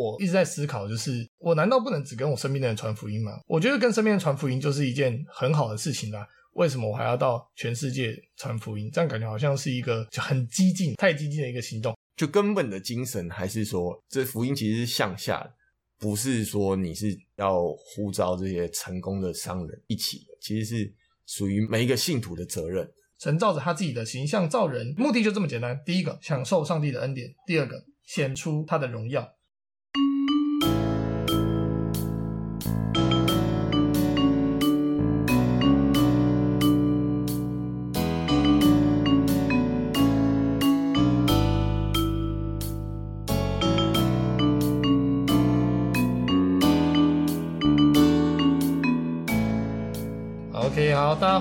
[0.00, 3.32] 我一直在思考，就是我难道不能只跟我身边的人传福音吗？
[3.46, 6.26] 我觉得跟身边人传福音就是一件很好的事情啦。
[6.54, 8.90] 为什么我还要到全世界传福音？
[8.92, 11.94] 这样感觉好像是一个就很激进、太激进的一个行动。
[12.16, 15.52] 就根本的精神还是说，这福音其实是向下的，
[15.98, 20.94] 不是说你是要呼召这些成功的商人一起的，其实是
[21.26, 22.90] 属于每一个信徒的责任。
[23.18, 25.78] 神照着他自己的形象造人，目的就这么简单。
[25.84, 29.28] 第一个，享受上帝的恩典；第二个，显出他的荣耀。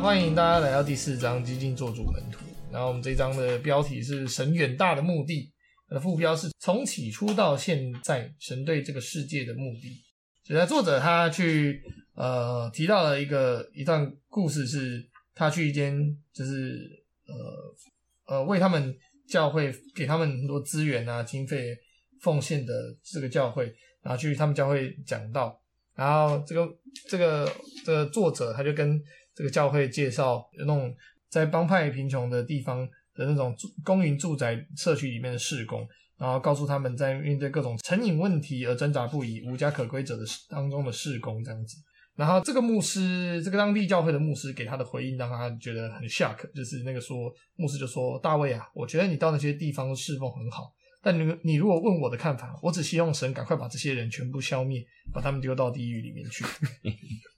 [0.10, 2.40] 欢迎大家来到第四章，激进做主门徒。
[2.72, 5.54] 然后我们这一章的标题是“神远大的目的”，
[5.88, 10.02] 它的副标是“从起初到现在，神对这个世界的目的”。
[10.44, 11.80] 所以，作者他去
[12.16, 15.96] 呃提到了一个一段故事，是他去一间
[16.34, 16.90] 就是
[17.28, 21.78] 呃呃为他们教会给他们很多资源啊经费
[22.20, 25.62] 奉献的这个教会，然后去他们教会讲道，
[25.94, 26.68] 然后这个
[27.08, 27.48] 这个
[27.86, 29.00] 这个作者他就跟
[29.40, 30.94] 这个教会介绍那种
[31.30, 35.88] 在帮派贫穷的地方的那种公营住宅社区里面的事工，
[36.18, 41.78] 然后告诉他们在面对各种成瘾问题而挣扎不已、无家可归者的当中的事工这样子。
[42.18, 56.44] 然后这个牧师，这个当地教会的牧师给他的回应让他觉得很 shock，就是那个说牧师就说：“大卫啊，我觉得你到那些地方侍奉很好。”但你你如果问我的看法，我只希望神赶快把这些人全部消灭，把他们丢到地狱里面去。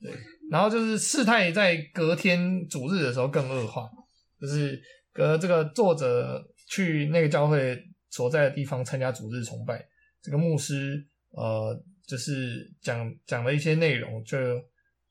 [0.02, 0.12] 对，
[0.52, 3.90] 然后就是事态在隔天主日的时候更恶化，
[4.40, 4.78] 就是
[5.14, 9.82] 隔这个作者去那个教会所在的地方参加主日崇拜，
[10.22, 14.38] 这个牧师呃就是讲讲了一些内容，就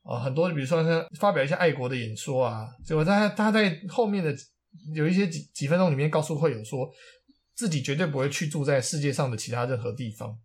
[0.03, 4.31] 呃很多，比如说他发表一些爱国的演说啊，结果他他在后面的
[4.93, 6.87] 有一些几几分钟里面告诉会友说。
[7.53, 10.35] 自己绝对不会去住在世界上的其他任何地方，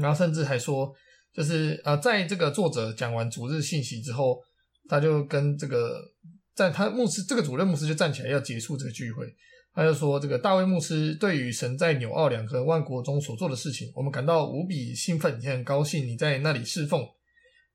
[0.00, 0.94] 然后甚至还说，
[1.36, 4.40] 就是呃，在这个作者讲完主日信息之后，
[4.88, 6.00] 他就跟这个
[6.54, 9.26] 在他牧师这个主任牧师就站起来要结束这个聚会，
[9.74, 17.06] 他就说：“这个大卫牧师对于神在纽奥良和万国中所做的事情，我们感到无比兴奋，也很高兴你在那里侍奉。”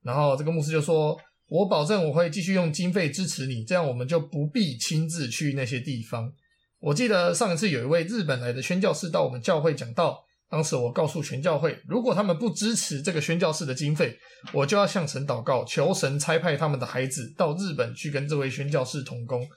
[0.01, 1.15] 然后这个牧师就说
[1.47, 6.33] ：“我保证我会继续用经费支持你，这样我们就不必亲自去那些地方。”
[6.81, 14.19] 我记得上一次有一位日本来的宣教士到我们教会讲道，当时我告诉全教会，如果他们不支持这个宣教士的经费，
[14.51, 19.47] 我就要向神祷告，求神差派他们的孩子到日本去跟这位宣教士同工。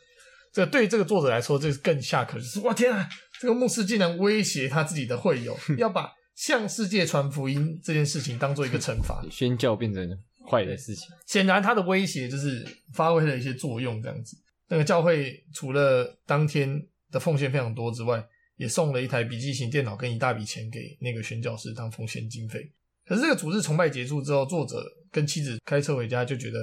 [0.52, 3.08] 这个对这个作者来说，这是更下可是，哇天啊，
[3.40, 10.08] 这个牧师竟然威胁他自己的会友， 要把向世界传福音这件事情当做一个惩罚，宣教变成
[10.48, 11.08] 坏的事情。
[11.26, 14.36] 显然他的威胁就是发挥了一些作用，这样子。
[14.68, 16.80] 那个教会除了当天。
[17.10, 18.20] 的奉献非常多之外，
[18.56, 22.72] 也送了一台笔记型电脑跟一大笔钱给那个宣教士当奉献经费。
[23.04, 26.58] 可是这个主日崇拜结束之后，作者跟妻子开车回家，就觉得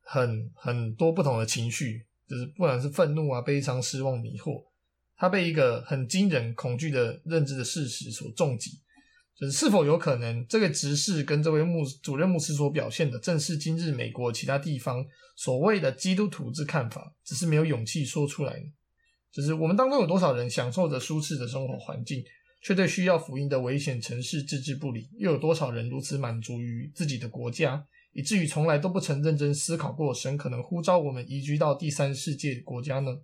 [0.00, 4.64] 很很多不同的情绪，就是不管是愤怒啊、悲伤、失望、迷惑。
[5.14, 8.70] 他被一个很惊人、恐惧的认知的事实所重击，
[9.38, 15.04] 就是是否有可能这个执事跟这位牧主任牧师所表现的，正是今日美国其他地方
[15.36, 18.64] 所谓的基督徒之看法，只是没有勇气说出来呢？
[19.32, 22.22] 就是我们当中有多少人享受着舒适的生活环境，
[22.60, 25.08] 却对需要福音的危险城市置之不理？
[25.16, 33.16] 又有多少人如此满足于自己的国家，以至于从来都不曾认真思考过神可能呼召我们移居到第三世界国家呢？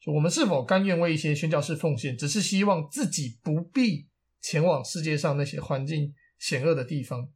[0.00, 4.06] 就我们是否甘愿为一些宣教士奉献，只是希望自己不必
[4.40, 7.28] 前往世界上那些环境险恶的地方？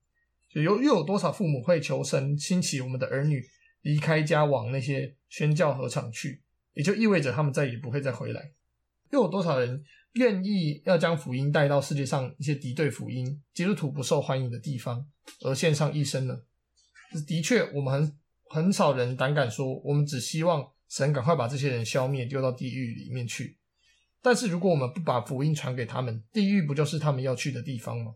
[0.51, 3.45] 就有又有多少父母会求神兴起我们的儿女
[3.83, 6.41] 离开家往那些宣教禾场去？
[6.77, 8.53] 也就意味着他们再也不会再回来。
[9.11, 9.83] 又有多少人
[10.13, 15.05] 愿意要将福音带到世界上一些敌对福音、基督徒不受欢迎的地方，
[15.41, 16.37] 而献上一生呢？
[17.27, 18.19] 的确，我们很
[18.49, 23.59] 很少人胆敢说，我们只希望神赶快把这些人消灭，丢到地狱里面去。
[24.23, 28.13] 但是，如果我们不把福音传给他们，地狱不就是他们要去的地方吗？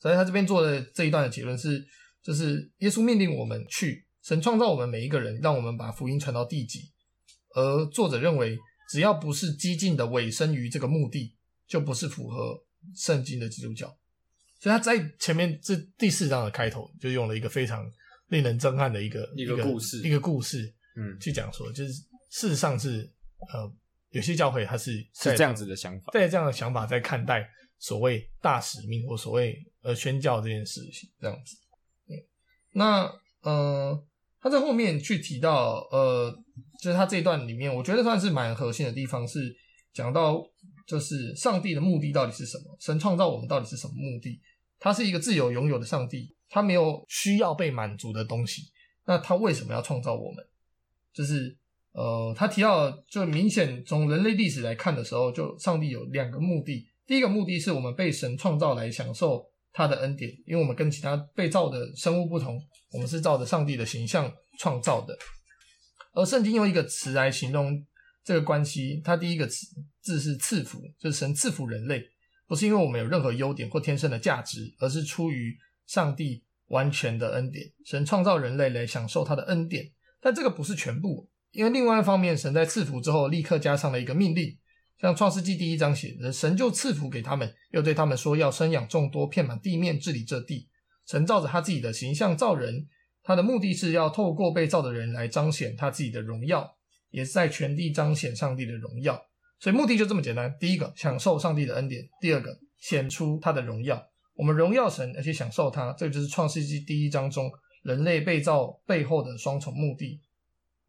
[0.00, 1.84] 所以，他这边做的这一段的结论是，
[2.22, 6.91] 就是耶稣命令我们去，神创造我们每一个人，让我们把福音传到地极。
[7.54, 8.58] 而作者认为，
[8.90, 11.34] 只要不是激进的委身于这个目的，
[11.66, 12.64] 就不是符合
[12.94, 13.86] 圣经的基督教。
[14.58, 17.90] 所以他在前面这第四章的开头，就用了一个非常
[18.28, 21.92] 令人震撼的一个一个故事，一个故事，嗯，去讲说，就是
[22.30, 23.10] 事实上是，
[23.52, 23.72] 呃，
[24.10, 31.56] 有些教会他是是这样子的想法，在这样的想法在看待所谓大使命或所谓呃宣教这件事情这样子。
[32.74, 33.12] 那
[33.42, 34.06] 呃，
[34.40, 36.41] 他在后面去提到呃，
[36.80, 39.54] 就是他这一段里面，我觉得算是蛮核心的地方，是
[39.92, 40.42] 讲到
[40.86, 42.76] 就是上帝的目的到底是什么？
[42.80, 44.40] 神创造我们到底是什么目的？
[44.78, 48.62] 他是一个自由拥有的上帝，他没有需要被满足的东西。
[49.04, 50.44] 那他为什么要创造我们？
[51.12, 51.56] 就是
[51.92, 56.86] 呃，他提到就明显从人类历史来看的时候，就上帝有两个目的。
[57.06, 62.58] 第一个目的是我们被神创造来享受他的恩典，因为我们跟其他被造的生物不同，
[62.92, 65.16] 我们是照着上帝的形象创造的。
[66.12, 67.84] 而圣经用一个词来形容
[68.24, 69.66] 这个关系，它第一个词
[70.00, 72.02] 字是赐福，就是神赐福人类，
[72.46, 75.56] 不是因为我们有任何优点或天生的价值，而是出于
[75.86, 77.72] 上帝完全的恩典。
[77.84, 84.58] 神创造人类来享受他的恩典，但这个不是全部，因为另外一方面，神在赐福之后立刻加上了一个命令。
[85.00, 90.68] 像创世纪第一章写的，神就赐福给他们，又对他们说要生养众多，遍满地面，治理这地。
[91.08, 92.86] 神照着他自己的形象造人，
[93.22, 96.76] 他的目的是要透过被造的人来彰显他自己的荣耀，
[97.10, 99.26] 也是在全地彰显上帝的荣耀。
[99.60, 104.04] 所以目的就这么简单：第一个，享受上帝的恩典；第二个，显出他的荣耀。
[104.34, 107.48] 我们荣耀神，而且享受他，这个就是创世纪第一章中
[107.82, 110.20] 人类被造背后的双重目的。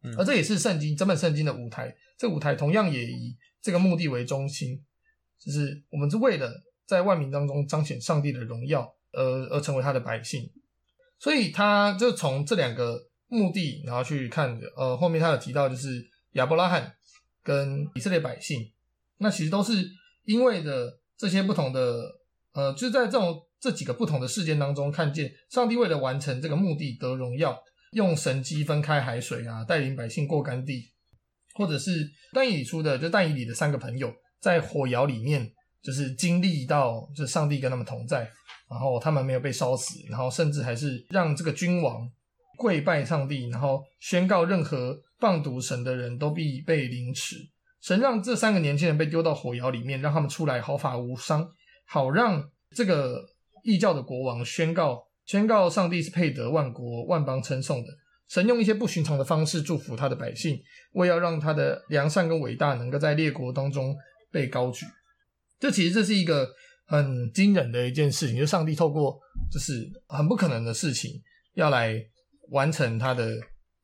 [0.02, 1.94] 嗯，而这也是圣经整本圣经的舞台。
[2.18, 4.82] 这舞台同样也以这个目的为中心，
[5.38, 6.50] 就是我们是为了
[6.86, 10.50] 在万民当中彰显上帝的荣耀而而成为他的百姓，
[11.24, 16.94] 所以他就从这两个目的，然后去看，呃，后面他有提到就是亚伯拉罕
[17.42, 18.70] 跟以色列百姓，
[19.16, 19.72] 那其实都是
[20.24, 22.12] 因为的这些不同的，
[22.52, 27.58] 呃，就在这种这几个不同的事件当中，看见上帝为了完成这个目的得荣耀，
[27.92, 30.90] 用神迹分开海水啊，带领百姓过干地。
[31.54, 38.20] 或者是但以理出的，就但以理的三个朋友在火窑里面，就是经历到，就是上帝跟他们同在，
[38.70, 42.10] 然后他们没有被烧死，然后甚至还是让这个君王
[42.56, 47.36] 跪拜上帝，然后宣告任何放毒神的人都必被凌迟。
[47.82, 51.46] 神让这三个年轻人被丢到火窑里面，让他们出来毫发无伤，
[51.86, 52.42] 好让
[52.74, 53.22] 这个
[53.62, 57.88] 异教的国王宣告宣告上帝是配得万国万邦称颂的。
[58.26, 60.58] 神用一些不寻常的方式祝福他的百姓，
[60.92, 63.94] 为要让他的良善跟伟大能够在列国当中
[64.32, 64.86] 被高举。
[65.64, 66.46] 这其实这是一个
[66.84, 69.18] 很惊人的一件事情，就上帝透过
[69.50, 71.22] 就是很不可能的事情，
[71.54, 72.04] 要来
[72.50, 73.34] 完成他的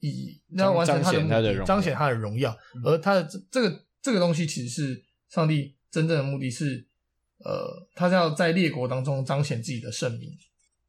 [0.00, 2.55] 意义，要完成他的目的，彰显他的荣耀。
[2.85, 6.87] 而他的这这个这个东西，其实是上帝真正的目的是，
[7.38, 10.31] 呃，他是要在列国当中彰显自己的圣名。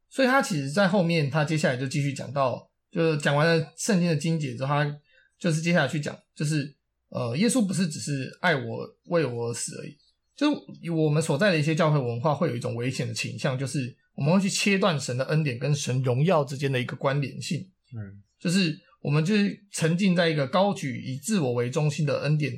[0.10, 2.70] 所以他其实，在后面他接下来就继续讲到。
[2.92, 5.00] 就是讲完了圣经的经节之后，他
[5.40, 6.76] 就是接下来去讲，就是
[7.08, 9.98] 呃，耶稣不是只是爱我、为我而死而已。
[10.42, 17.60] 就我们所在的一些教会文化会有一种危险的倾向，就是我们会去切断神的恩典跟神荣耀之间的一个关联性。
[17.96, 22.52] 嗯，就是我们就是沉浸在一个高举以自我为中心的恩典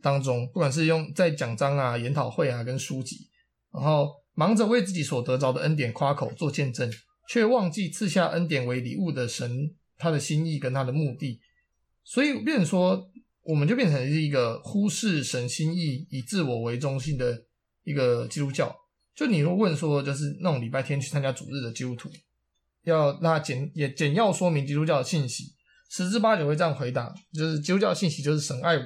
[0.00, 3.28] 当中，不管是用在讲章啊、研讨会啊跟书籍，
[3.72, 6.88] 然后忙着为自己所得着的恩典夸口做见证。
[7.28, 11.40] 却忘记赐下恩典为礼物的神，他的心意跟他的目的，
[12.04, 13.09] 所以变成说，
[13.50, 17.36] 我们就变成是一个忽视神心意、以自我为中心的
[17.82, 18.72] 一个基督教。
[19.16, 22.08] 就你如果问说，就是那种礼拜天去参加主日的基督徒，
[22.84, 25.46] 要那简也简要说明基督教的信息，
[25.90, 28.84] 十之八九会这样回答：就是基督教的信息就是神爱我，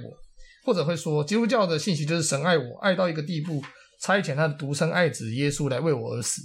[0.64, 3.62] 或者会说基督教的信息就是神爱我，爱到一个地步，
[4.00, 6.40] 差遣他的独生爱子耶稣来为我而死。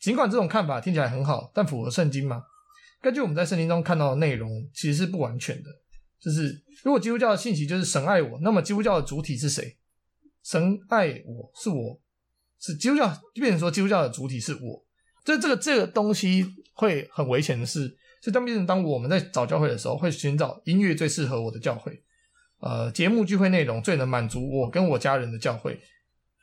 [0.00, 2.42] 尽管这种看法听起来很好，但符合圣经吗？
[3.00, 5.70] 根据我们在圣经中看到的内容，其实是不完全的。
[6.20, 9.76] 就是如果基督教的信息就是神爱我，那么基督教的主体是谁？
[10.42, 12.00] 神爱我是我，
[12.60, 14.84] 是基督教，就变成说基督教的主体是我。
[15.24, 22.02] 这这个这个东西会很危险的是，就当变成当我们在找教会的时候，会寻找音乐最适合我的教会，
[22.60, 25.80] 呃，节目聚会内容最能满足我跟我家人的教会。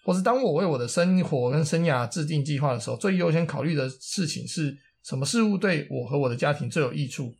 [0.05, 7.33] 或是当我为我的生活跟生涯制定计划的时候，最优先考虑的事情是什么事物对我和我的家庭最有益处？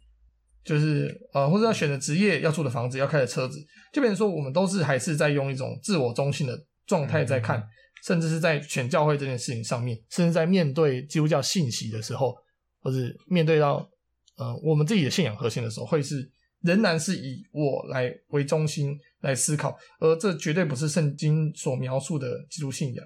[0.68, 3.58] 就是呃，或者要选择职业、要住的房子、要开的车子，
[3.92, 6.56] 就变成说我们都是还是在用一种自我中心的
[6.86, 7.64] 状态在看，
[8.06, 12.36] 甚至是在选教会这件事情上面，甚至在面对基督教信息的时候，
[12.82, 13.90] 或是面对到
[14.36, 16.30] 呃我们自己的信仰核心的时候，会是。
[16.62, 23.06] 仍然是以我来为中心来思考，而这绝对不是圣经所描述的基督信仰。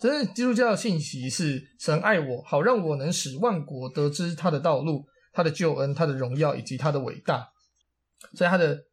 [0.00, 7.48] 真正基督教的信息是神爱我，好让我能使万国得知他的道路、他的救恩、他的荣耀以及他的伟大。
[8.34, 8.84] 所以他的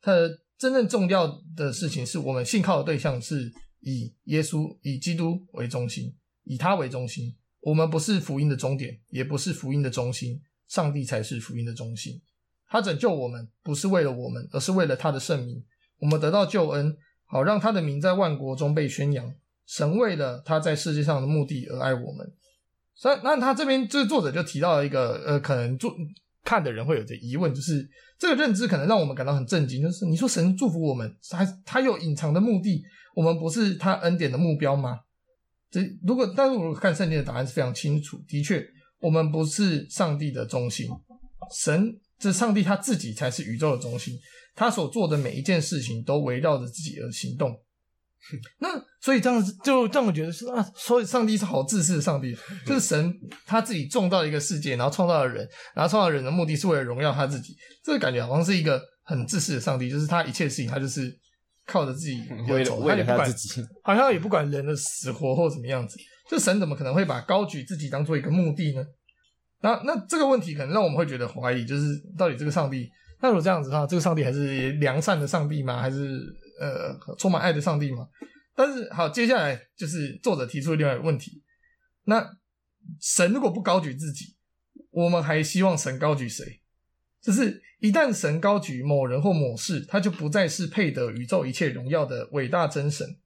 [0.00, 7.34] 他的真正重要的事情是我们信靠的对象是以耶稣、以基督为中心，以他为中心。
[7.60, 12.20] 我们不是福音的终点，也不是福音的中心，上帝才是福音的中心。
[12.68, 15.64] 他拯救我们，不是为了我们，而是为了他的圣名。
[15.98, 19.34] 我们得到救恩，好让他的名在万国中被宣扬。
[19.66, 22.34] 神为了他在世界上的目的而爱我们。
[22.94, 25.94] 所以，那他这边这个作者就提到了一个呃，可能做
[26.44, 29.82] 看的人会有着疑问，就是这个认知可能让我们感到很震惊。
[29.82, 32.82] 就是你说神祝福我们，他他有隐藏的目的，
[33.14, 35.00] 我们不是他恩典的目标吗？
[35.70, 38.64] 这如果，但是我看圣经的答案是非常清楚，的确，
[39.00, 40.88] 我们不是上帝的中心，
[41.52, 44.16] 神，这上帝他自己才是宇宙的中心，
[44.54, 47.58] 他所做的每一件事情都围绕着自己而行动。
[48.60, 48.68] 那
[49.00, 53.14] 所以这样子就让我觉得是啊，所以上帝是好自私的上帝，就是神
[53.46, 57.54] 他自己创造了一个世界，然后创造了人，然后创造人的目的是为了荣耀他自己，
[57.84, 61.18] 这个感觉好像是一个很自私的上帝，就是他一切事情他就是。
[61.66, 65.98] 靠着自己，为了为了他自己， 好像也不管人的死活或怎么样子。
[66.28, 68.84] 这神怎么可能会把高举自己当做一个目的呢？
[69.62, 71.84] 那那这个问题可能让我们会觉得怀疑，就是
[72.18, 72.90] 到底这个上帝，
[73.22, 75.80] 那如果这样子的话，这个上帝还是良善的上帝吗？
[75.80, 76.20] 还是
[76.58, 78.08] 呃充满爱的上帝吗？
[78.54, 81.42] 但是好，接下来就是作者提出另外一个问题：
[82.04, 82.36] 那
[83.00, 84.36] 神如果不高举自己，
[84.90, 86.60] 我们还希望神高举谁？
[87.20, 93.16] 就是一旦神高举某人或某事，他就不再是配得宇宙一切荣耀的伟大真神。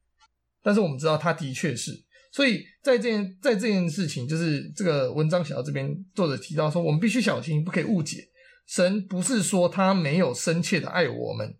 [0.63, 8.27] 但是我们知道他的确是，所以在这件在这件事情，就是这个文章写到这边，作者提到说，我们必须小心，不可以误解。
[8.65, 11.57] 神不是说他没有深切的爱我们，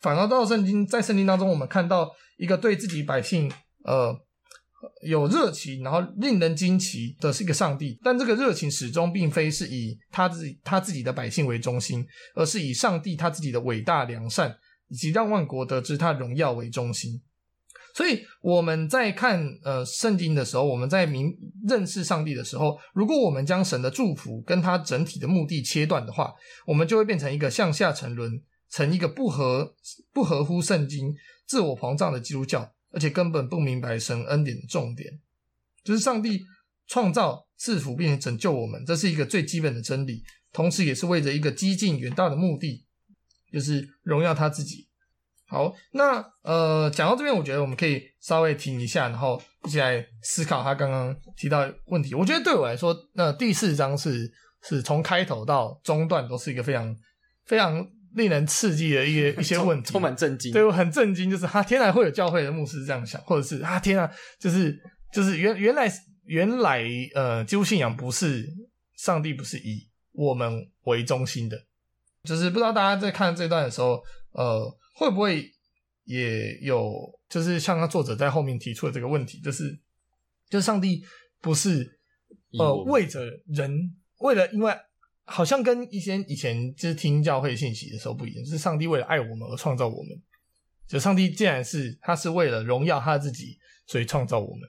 [0.00, 3.50] 反而到圣经，在圣经当中，我们看到一个对自己百姓，
[3.84, 4.18] 呃。
[5.02, 12.02] 有热情，然后令人惊奇的是一个上帝，但这个热情始终并非是以他自己他自己的百姓为中心，
[12.34, 14.56] 而是以上帝他自己的伟大良善
[14.88, 17.20] 以及让万国得知他荣耀为中心。
[17.94, 21.30] 所以我们在看呃圣经的时候，我们在明
[21.68, 26.32] 认识上帝的时候，如果我们将神的祝福跟他整体的目的切断的话，
[26.66, 29.74] 我们就会变成一个向下沉沦，成一个不合
[30.12, 31.14] 不合乎圣经、
[31.46, 32.72] 自我膨胀的基督教。
[32.92, 35.20] 而且根本不明白神恩典的重点，
[35.84, 36.42] 就是上帝
[36.88, 42.84] 创造、赐福并且拯救我们，这是一个最基本的真理，同时也是为着一个激进远大的目的，
[43.52, 44.88] 就是荣耀他自己。
[45.46, 52.16] 好，那呃，讲到这边，我觉得我们可以稍微停一下，然后一起来思考他刚刚提到的问题。
[52.16, 54.28] 我觉得对我来说，那第四章是
[54.64, 56.96] 是从开头到中段都是一个非常
[57.44, 57.88] 非常。
[58.14, 60.52] 令人刺激的一些 一些问题，充满震惊。
[60.52, 64.78] 对，我很震惊，就是啊，天然会有教会的牧师这样想，或者是啊，天啊，就是
[65.12, 65.90] 就是原原来
[66.24, 68.48] 原来呃，基督信仰不是
[68.96, 71.56] 上帝不是以我们为中心的，
[72.24, 74.02] 就是不知道大家在看这段的时候，
[74.32, 75.50] 呃，会不会
[76.04, 76.92] 也有
[77.28, 79.78] 就是像他作者在后面提出的这个问题，就是
[80.48, 81.04] 就是上帝
[81.40, 81.98] 不是
[82.58, 84.74] 呃为着人，为了因为。
[85.30, 90.20] 好像跟一些以前就是听教会信息的时候不一样，就是上帝为了爱我们而创造我们。
[90.88, 93.56] 就上帝既然是他是为了荣耀他自己，
[93.86, 94.68] 所以创造我们。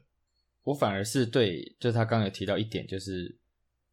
[0.64, 3.36] 我反而是对，就是他刚刚有提到一点，就是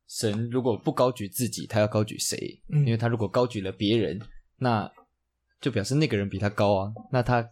[0.07, 2.63] 神如果不高举自己，他要高举谁？
[2.69, 4.21] 嗯，因为他如果高举了别人，
[4.59, 4.93] 那
[5.59, 7.51] 就表示那个人比他高啊，那他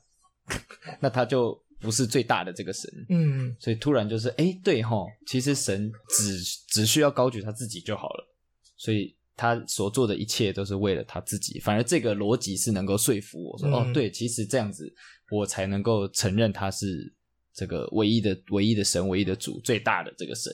[1.00, 2.90] 那他就不是最大的这个神。
[3.08, 8.35] 嗯，所以突然就是，哎，对哈，其实神只只需要高举他自己就好了。
[8.76, 14.90] 所以他所做的一切都是为了他自己，反而这个逻辑是能够说服我说，哦，对，其实这样子
[15.30, 17.12] 我才能够承认他是
[17.52, 20.52] 这个唯一的、唯一的神、唯一的主、最大的这个神。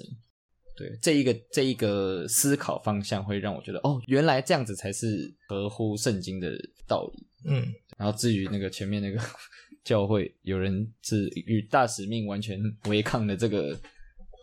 [0.77, 6.51] 对，这一个这一个思考方向会让我觉得，哦，原来这样子才是合乎圣经的
[6.89, 7.27] 道理。
[7.45, 7.67] 嗯，
[7.99, 9.21] 然后至于那个前面那个
[9.85, 13.79] 教会有人是与大使命完全违抗的这个。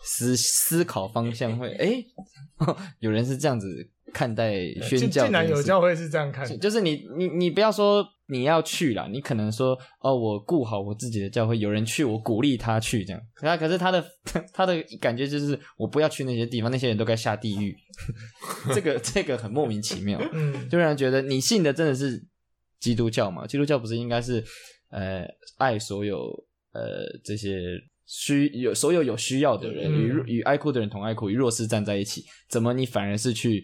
[0.04, 2.04] 思思考方向会哎，
[3.00, 3.68] 有人是这样子
[4.14, 13.22] 看待宣教，竟然有教会是这样看，就是你你你不要说你要去啦，你可能说哦，我顾好我自己的教会，有人去，我鼓励他去这样。
[13.36, 14.04] 可他可是他的
[14.54, 17.76] 他的感觉就是我不要去那些地方，那些人都该下地狱。
[18.74, 22.24] 这个这个很莫名其妙，嗯，就让人觉得你信的真的是
[22.80, 23.46] 基督教嘛？
[23.46, 24.44] 基督教不是应该是
[24.90, 25.24] 呃
[25.58, 26.18] 爱所有
[26.72, 27.60] 呃这些。
[28.12, 32.26] 需有所有有需要的人与与爱哭的人同爱哭，与弱势站在一起。
[32.50, 33.64] 怎么你反而是去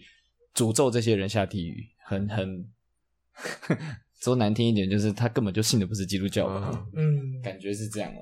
[0.54, 1.84] 诅咒这些人下地狱？
[2.04, 2.64] 很很
[4.22, 6.46] 说难听一点，就是他根本就信的不是基督教。
[6.94, 8.20] 嗯，感觉是这样了。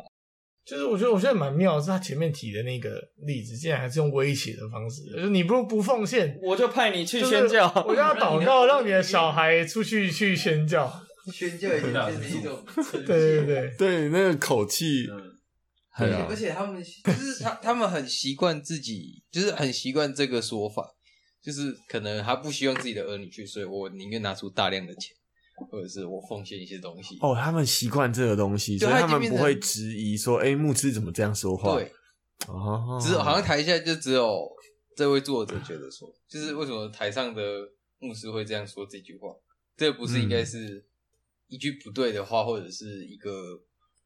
[0.64, 7.70] 就是我觉得我现在蛮妙的是他前面提的那个例子，竟然还是用威胁的方式，就是你不不奉献，我就派你去宣教。
[7.86, 10.90] 我就要 祷告，让你的小孩出去去宣教。
[11.30, 12.64] 宣教已经变成一种，
[13.06, 15.06] 对对对对，那个口气。
[15.96, 20.84] 对啊，而且他们就是他他们很习惯自己，就是很习惯这个说法，
[21.40, 25.16] 就是可能他不希望自己的儿女去，所以我宁愿拿出大量的钱，
[25.70, 27.16] 或者是我奉献一些东西。
[27.20, 31.76] 哦，他们习惯这个东西，所以他们不会质疑说，哎，牧师怎么这样说话？
[31.76, 31.92] 对，
[32.48, 34.50] 哦，只有好像台下就只有
[34.96, 37.42] 这位作者觉得说，就是为什么台上的
[38.00, 39.28] 牧师会这样说这句话？
[39.76, 40.84] 这不是应该是
[41.46, 43.30] 一句不对的话，或者是一个。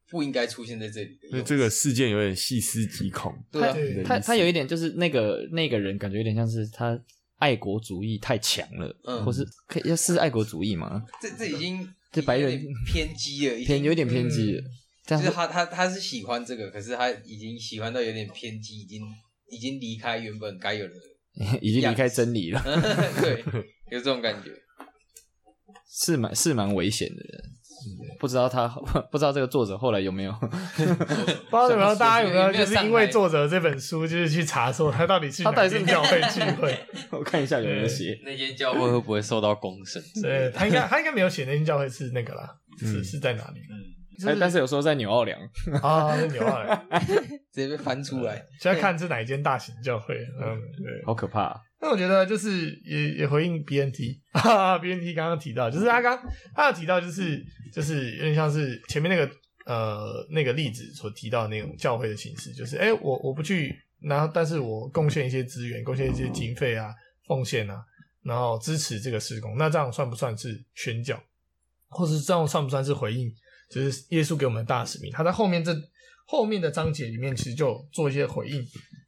[0.09, 3.33] 不应该出现在这里的，因为这个事件有点细思极恐。
[3.51, 3.75] 对啊，
[4.05, 6.99] 他他有一点就是那个那个人感觉有点像是他
[7.37, 11.05] 爱国主义太强了，嗯，或是可以要是爱国主义吗？
[11.21, 14.63] 这这已经这白人偏激了，偏有点偏激了。
[15.05, 19.01] 就是他他他是喜欢这个，可是他已经喜欢到有点偏激，已经
[19.49, 20.93] 已经离开原本该有的，
[21.61, 22.61] 已经离开真理了。
[23.21, 23.43] 对，
[23.91, 24.51] 有这种感觉，
[25.89, 27.43] 是蛮是蛮危险的人。
[28.19, 28.67] 不知道他
[29.11, 30.31] 不知道这个作者后来有没有？
[30.33, 30.45] 不
[30.77, 30.85] 知
[31.51, 36.77] 道有没有大家有没有 就是因为作者这本书就是去查说他到底是他到底是教会聚会？
[37.11, 40.01] 我看一下有没有写那间教会会不会受到公审？
[40.21, 43.59] 对他应该他应该没有写那间教会是那个啦，是是在哪里？
[44.25, 45.39] 嗯，但是有时候在纽奥良
[45.81, 46.89] 啊，在纽奥良
[47.53, 50.13] 直接被翻出来，现在看是哪一间大型教会？
[50.41, 51.59] 嗯，对，好可怕。
[51.81, 56.19] 那我觉得就是也也回应 BNT 哈哈，BNT 刚刚提到，就是他刚
[56.53, 57.41] 他有提到，就是
[57.73, 59.31] 就是有点像是前面那个
[59.65, 66.93] 呃那个例子所提到的那种教会的形式，就是哎、我我不去，然后但是我贡献一些资源，贡献一些经费啊，
[67.25, 67.81] 奉献啊，
[68.23, 71.17] 然后支持这个施工，那这样算不算是宣教，
[71.87, 73.31] 或是这样算不算是回应？
[73.71, 75.73] 就是耶稣给我们的大使命，他在后面这
[76.25, 78.61] 后面的章节里面其实就做一些回应。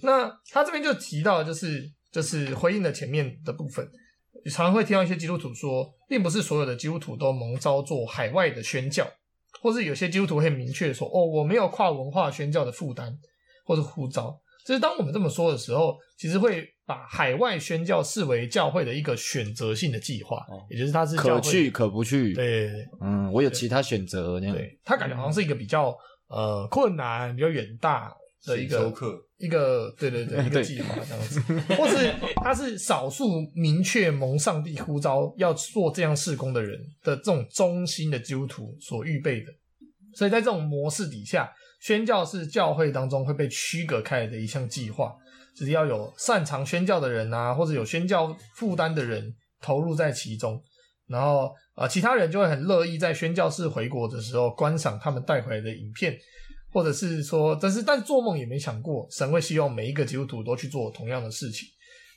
[0.04, 1.92] 那他这边就提到就是。
[2.12, 3.90] 就是回应的前面的部分，
[4.52, 9.08] 常常会听到一些基督徒说，并不是所有的基督徒都蒙召做海外的宣教，
[9.62, 13.18] 或是有些基督徒很明确说，哦，我没有跨文化宣教的负担
[13.66, 14.40] 或者呼召。
[14.64, 22.32] 就是当我们这么说的时候，其实会把海外宣教视为教会的一个选择性的计划，哦、也就是它是可去可不去。
[22.34, 22.70] 对，
[23.02, 24.40] 嗯，我有其他选择。
[24.40, 25.98] 对，他感觉好像是一个比较
[26.28, 28.92] 呃困难、比较远大的一个。
[29.42, 31.40] 一个对对对，一个计划这样子，
[31.74, 39.48] 或是他是少数明确蒙上帝呼召要做这样事工的人的这种忠心的基督徒所预备的，
[40.14, 41.52] 所以在这种模式底下，
[41.82, 45.12] 宣教是教会当中会被区隔开来的一项计划，
[45.58, 50.62] 就是要有擅长宣教的人啊，或者有宣教负担的人投入在其中，
[51.08, 56.16] 然后啊、呃，其他人就会很乐意在宣教士回国的时候观赏他们带回来的影片。
[56.72, 61.68] 或者是说，但是但做梦也没想过，神会希望每一个基督徒都去做同样的事情。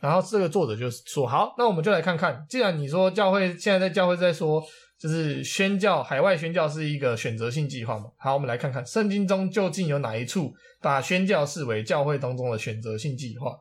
[0.00, 4.62] 然后这个作者就是说：“好，那我们就来看看，既然你说教会现在在教会在说，
[4.98, 8.06] 就是宣教海外宣教是一个选择性计划嘛。
[8.18, 13.58] 好，我们来看看圣经中究竟有哪一处把宣教视为教会当中的选择性计划？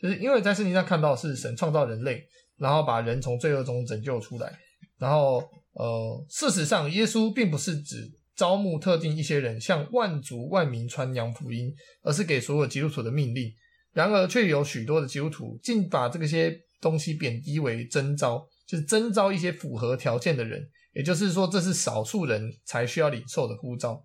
[0.00, 2.26] 就是因为在圣经上看到是神创造人类，
[2.56, 4.58] 然后把人从罪恶中拯救出来。
[4.98, 5.42] 然后
[5.74, 8.10] 呃，事实上耶稣并不是指。”
[8.42, 13.54] 招募特定一些人向万族万民传扬福音，而是给所有基督徒的命令。
[13.92, 20.68] 然而，却有许多的基督徒竟把这些东西贬低为征召，就是征召一些符合条件的人。
[20.92, 24.04] 也就是说，这是少数人才需要领受的呼召。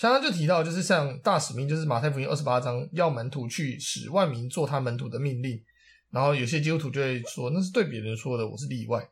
[0.00, 5.62] 刚刚就提到，就是像大使命，就是马太福音二十八章要门徒去使万民做他门徒的命令。
[6.10, 9.06] 然后有些基督徒就会说，那是对别人说的，我是例外。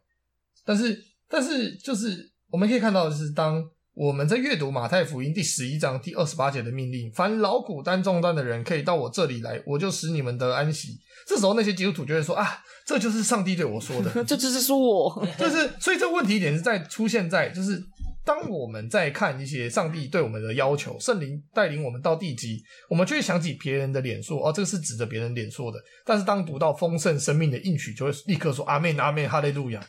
[0.65, 3.63] 但是，但是就是我们可以看到，就是当。
[3.97, 10.99] 我们在阅读马太福音第十一章第二十八节的命令：凡劳苦担重担的人，可以到我这里来，我就使你们得安息。
[11.27, 15.71] 这时候，那些基督徒就会说：啊，这就是上帝对我说的， 这就是说我，就是。
[15.81, 17.83] 所以，这个问题点是在出现在就是。
[18.27, 22.61] 当我们在看一些上帝对我们的要求，圣灵带领我们到地极，
[22.91, 29.81] 我们就会想起别人的脸说：“哦，这个是指着别人脸说的。”但是当读到丰盛生命的应许，就会立刻说：“阿门，阿门，哈利路亚。”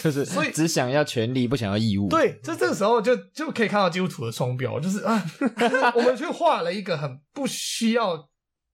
[0.00, 2.08] 就是，所以只想要权利，不想要义务。
[2.08, 5.20] 对，就这个时候就就可以看到基督徒的双标，就是啊，
[5.96, 8.28] 我们去画了一个很不需要，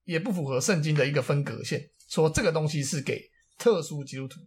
[0.05, 3.23] 也不符合圣经的一个分隔线，说这个东西是给
[3.57, 4.39] 特殊基督徒，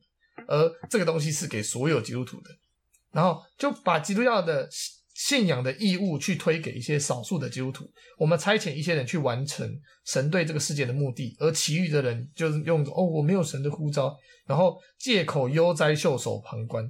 [0.46, 2.50] 而这个东西是给所有基督徒的。
[3.14, 4.68] 然后就把基督教的
[5.14, 9.72] 信仰的义务去推给一些少数的基督徒，我们差遣一些人去完成
[10.04, 14.14] 神对这个世界的目的，而其余的人就是用哦，我没有神的呼召，
[14.46, 16.84] 然后借口悠哉袖手旁观。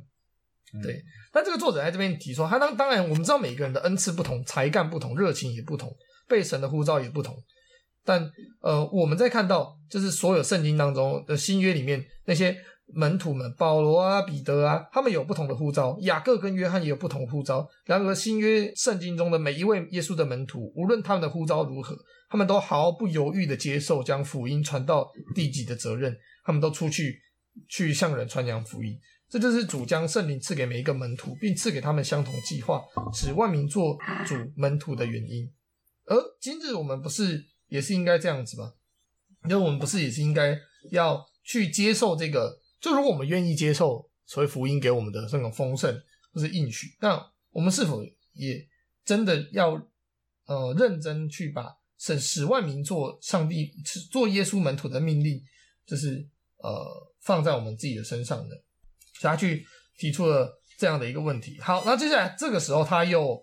[0.82, 5.94] 对，那这个作者在这边提出，他当当然我们知道每个人的恩赐不同，才干不同，热情也不同，
[6.26, 7.36] 被神的呼召也不同，
[8.04, 12.56] 但呃，我们在看到就是所有圣经当中的新约里面那些。
[12.92, 17.66] 门徒们，保罗啊、彼得啊，他们有不同的呼召；雅各跟约翰也有不同的呼召。
[17.86, 21.96] 然而，新约圣经中的每一位耶稣的门徒，无论他们的呼召如何，
[22.28, 26.14] 他们都毫不犹豫地接受将福音传到地极的责任。
[26.44, 27.22] 他们都出去
[27.68, 29.00] 去向人传扬福音。
[29.30, 35.50] 这就是主将圣灵赐给每一个门徒，并赐给他们相同计划，使万民做主门徒的原因。
[36.04, 38.74] 而今日我们不是也是应该这样子吗？
[39.48, 40.56] 因为我们不是也是应该
[40.90, 42.60] 要去接受这个？
[42.84, 45.90] 就如果我们愿意接受所谓福音给我们的这种丰盛
[46.34, 47.18] 或是应许，那
[47.50, 48.62] 我们是否也
[49.06, 49.70] 真的要
[50.44, 53.72] 呃认真去把省十万名做上帝
[54.12, 55.40] 做耶稣门徒的命令，
[55.86, 56.84] 就是呃
[57.22, 58.54] 放在我们自己的身上呢？
[59.18, 59.64] 所以他去
[59.96, 61.58] 提出了这样的一个问题。
[61.62, 63.42] 好，那接下来这个时候他又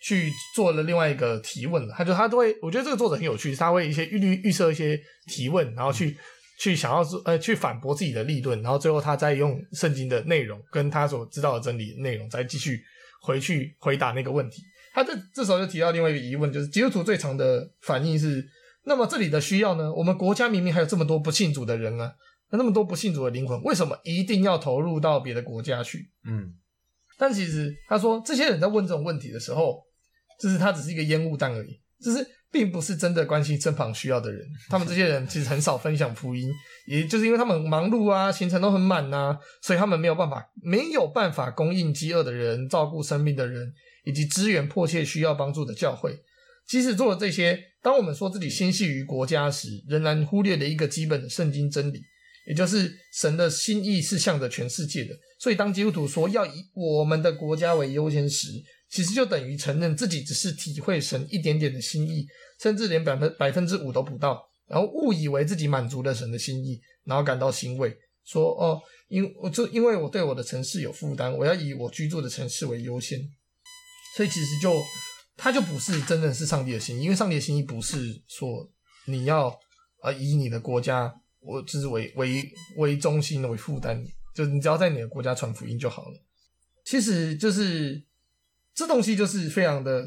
[0.00, 1.94] 去做了另外一个提问了。
[1.94, 6.16] 他就他都会，我觉得这个作者很有趣，他会一些预预预设一些提问，然后去。
[6.62, 12.80] 去想要呃去反驳自己的立论，然后最后他再用圣经的内容跟他所知道的真理的内容，再继续
[13.20, 14.62] 回去回答那个问题。
[14.94, 18.46] 他这这时候就提到另外一个疑问，就是基督徒最常的反应是：
[18.84, 19.92] 那么这里的需要呢？
[19.92, 22.14] 我们国家明明还有这么多不信主的人啊，
[22.52, 26.08] 那那么多不信主的灵魂，为什么一定要投入到别的国家去？
[26.24, 26.54] 嗯，
[27.18, 29.82] 但其实他说这些人在问这种问题的时候，
[30.40, 32.26] 就是他只是一个烟雾弹而已，就是。
[32.52, 36.52] 并不是真的关心身旁需要的人， 他们这些人其实很少分享福音，
[36.86, 43.72] 也就是因为他们忙碌啊，行程都很满呐、啊，所以他们没有办法，没有办法供应饥饿的人，照顾生病的人，
[44.04, 46.14] 以及支援迫切需要帮助的教会。
[46.68, 52.02] 即使做了这些，当我们说自己心系于国家时，仍然忽略了一个基本的圣经真理，
[52.46, 55.14] 也就是神的心意是向着全世界的。
[55.40, 58.48] 所以，当基督徒说要以我们的国家为优先时，
[58.92, 62.24] 其实就等于承认自己只是体会神一点点的心意。
[62.60, 67.92] 甚至连百分百分之五都不到，然后误以为自己满足了神的心意，然后感到欣慰，
[68.24, 73.18] 说：“哦，因我就因为我对我的城市有负担，我要以我居住的城市为优先。”
[74.16, 74.80] 所以其实就
[75.36, 78.70] 他就不是真正是上帝的心意，因为上帝的心意不是说
[79.06, 79.48] 你要
[80.00, 84.00] 啊以你的国家我就是为为为中心为负担，
[84.36, 86.22] 就你只要在你的国家传福音就好了。
[86.84, 88.00] 其实就是
[88.74, 90.04] 这东西就是非常的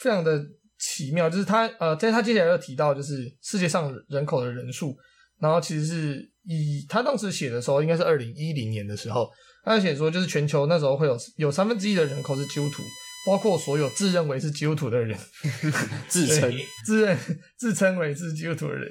[0.00, 0.42] 非常的。
[0.84, 4.96] 奇妙，就是他呃，在他接下来又提到，就是世界上人口的人数，
[5.38, 9.30] 然后其实是以他当时写的时候，应该是二零一零年的时候，
[9.64, 12.82] 他写说，就是全球那时候会有有三分之一的人口是基督徒，
[13.24, 15.16] 包括所有自认为是基督徒的人，
[16.08, 16.52] 自称
[16.84, 17.16] 自认
[17.56, 18.90] 自称为是基督徒的人，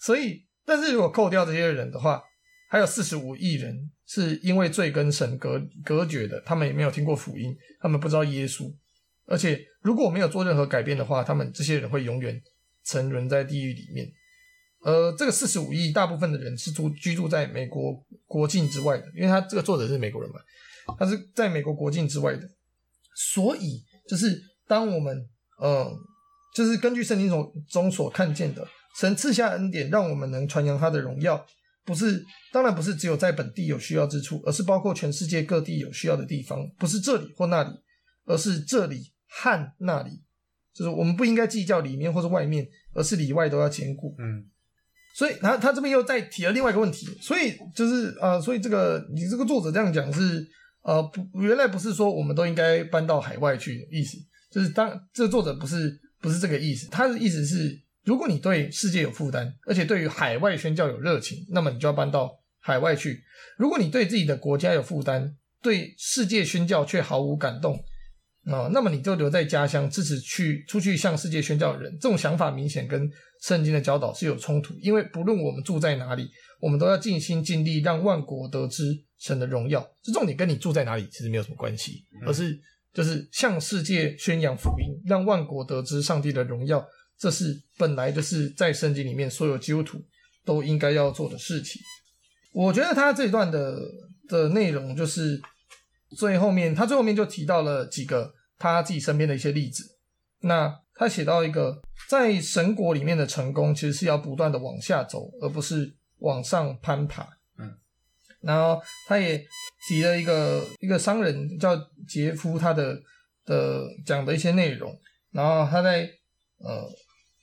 [0.00, 2.22] 所以，但是如果扣掉这些人的话，
[2.70, 8.72] 还有四十五亿人是因为罪跟神隔隔绝的，他们也没有听过福音，他们不知道耶稣。
[9.26, 12.40] 而且，如果我没有做任何改变的话，他们这些人会永远
[12.84, 14.06] 沉沦在地狱里面。
[14.84, 17.92] 呃，这个四十五亿大部分的人是住居住在美国
[18.26, 20.36] 国境之外的，因为他这个作者是美国人嘛，
[20.96, 22.48] 他是在美国国境之外的。
[23.16, 25.92] 所以，就是当我们呃，
[26.54, 28.64] 就是根据圣经中中所看见的，
[29.00, 31.44] 神赐下恩典，让我们能传扬他的荣耀，
[31.86, 32.22] 不是，
[32.52, 37.70] 当然不是只有在本地有需要之处，而是包括全世界各地有需要的地方，不是这里或那里，
[38.24, 39.12] 而是这里。
[39.28, 40.22] 和那里，
[40.72, 44.14] 就是我们不应该计较里面或者外面，而是里外都要兼顾。
[44.18, 44.46] 嗯，
[45.14, 50.46] 所以他他这边又再提了另外一个问题，所以就是呃，所以这个你这个作者这样讲是
[50.82, 54.16] 呃不，原来不是说我们都应该搬到海外去的意思，
[54.50, 63.10] 就是当这个作者不是不是这个意思，他的意思是，如果你对世界有负担，而且对于海外宣教有热情，那么你就要搬到海外去；
[63.58, 67.84] 如果你对自己的国家有负担，对世界宣教却毫无感动。
[68.44, 73.10] 啊、那么你就留在家乡，支持去出去向世界宣教的人，这种想法明显跟
[73.42, 74.72] 圣经的教导是有冲突。
[74.80, 78.84] 因为不论我们住在哪里，我们都要尽心尽力让万国得知
[79.18, 79.84] 神的荣耀。
[80.00, 82.56] 这重点跟你住在哪里其实没有什么关系，而是
[82.94, 86.86] 就是向世界宣扬福音，让万国得知上帝的荣耀。
[87.18, 90.02] 这是本来就是在圣经里面所有基督徒
[90.44, 91.80] 都应该要做的事情。
[92.52, 93.78] 我觉得他这一段的
[94.28, 95.40] 的内容就是。
[96.16, 99.82] 最后面，他最后面就提到了几个他自己身边的一些例子。
[100.42, 107.28] 那他写到一个，在神国里面的成功，其实是要不断的往下走，而不是往上攀爬。
[107.58, 107.76] 嗯，
[108.40, 109.44] 然后他也
[109.88, 111.76] 提了一个一个商人叫
[112.06, 112.96] 杰夫，他的
[113.44, 114.96] 的讲的一些内容。
[115.32, 116.08] 然后他在
[116.58, 116.88] 呃，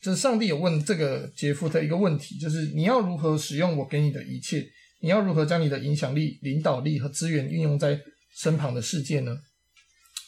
[0.03, 4.63] 就是上帝有问这个杰夫的一个问题，就是你要如何使用我给你的一切？
[5.01, 7.99] 你要如何将你的影响力、领导力和资源运用在
[8.37, 9.37] 身旁的世界呢？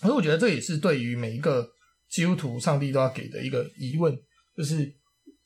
[0.02, 1.68] 所以我觉得这也是对于每一个
[2.10, 4.18] 基督徒，上帝都要给的一个疑问，
[4.56, 4.94] 就是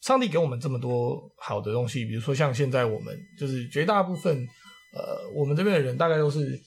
[0.02, 4.36] 上帝给我们这么多好的东西，比如说像现在我们就是绝大部分
[4.94, 6.60] 呃，我们这边的人大概都是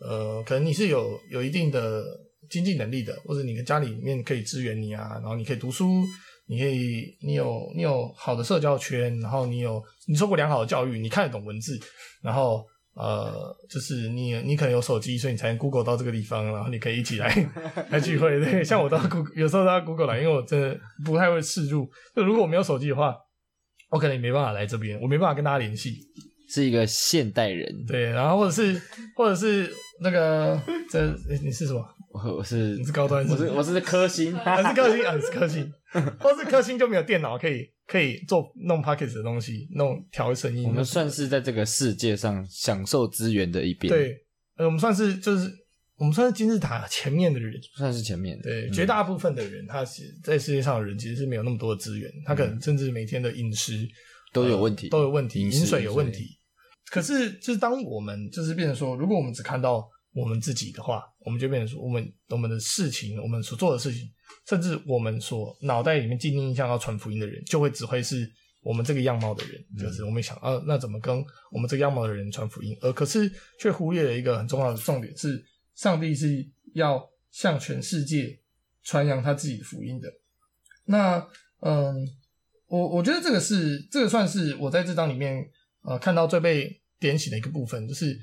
[0.00, 2.04] 呃，可能你是有有一定的
[2.50, 6.04] 经济能力的，或者你的家里面可以支援你啊，然后你可以读书，
[6.48, 11.78] 你可以你有你有好的社交圈，然后你有你受过良好的教育，你看得懂文字，
[12.22, 12.64] 然后。
[13.00, 17.32] 呃，就是你，你可能有手机，所以你才能 Google 到这个地方，然后你可以一起来
[17.90, 18.40] 来聚会。
[18.40, 21.88] 对，像我都要 Google，有时候都要 Google 来，因为我真的不太会识入。
[22.16, 23.14] 就如果我没有手机的话，
[23.90, 25.94] 我可能也没办法来这边，我没办法跟大家联系。
[26.48, 28.82] 是一个现代人，对，然后或者是
[29.14, 31.80] 或者是那个这、欸、你是什么？
[32.24, 35.14] 我 我是你是高端是是，我是我是科星，我是科星 啊？
[35.14, 35.72] 你是科星，
[36.18, 37.70] 或是科星就没有电脑可以。
[37.88, 40.64] 可以做弄 pocket 的东西，弄调声音。
[40.64, 43.90] 我们算是在这个世界上享受资源的一边。
[43.90, 44.14] 对，
[44.58, 45.50] 呃，我们算是就是
[45.96, 48.42] 我们算是金字塔前面的人，算是前面的。
[48.42, 53.88] 对，绝大部分的人，他其实在世界上的人其实是没有那么多的资源，他可能甚至每天的饮食
[54.34, 56.38] 都有问题，都有问题，饮水有问题。
[56.90, 64.10] 可是，就是当我们就是变成说，如果我们只看到我们自己的话，我们就变成说，我们我们的事情，我们所做的事情。
[64.46, 72.76] 甚至我们所脑袋里面既定印象要传福音的人，就会只会是我们这个样貌的人，嗯、就是我们想，啊，那怎么跟我们这个样貌的人传福音？
[72.80, 78.38] 而可是却忽略了一个很重要的重点，是上帝是要向全世界
[78.82, 80.10] 传扬他自己的福音的。
[80.86, 81.26] 那，
[81.60, 82.06] 嗯，
[82.68, 85.46] 我我觉得这个是这个算是我在这章里面
[85.82, 88.18] 呃看到最被点醒的一个部分，就是呃，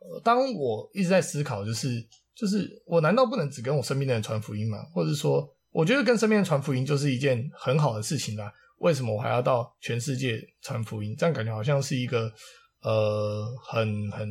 [0.00, 4.78] 呃当我一直在思考，就是就是我难道不能只跟我身边的人传福音吗？
[4.94, 5.46] 或者说？
[5.70, 8.50] 我觉得跟身边人传福音就是一件很好的事情啦。
[8.78, 11.14] 为什么我还要到全世界传福音？
[11.16, 12.32] 这样感觉好像是一个
[12.80, 14.26] 呃很很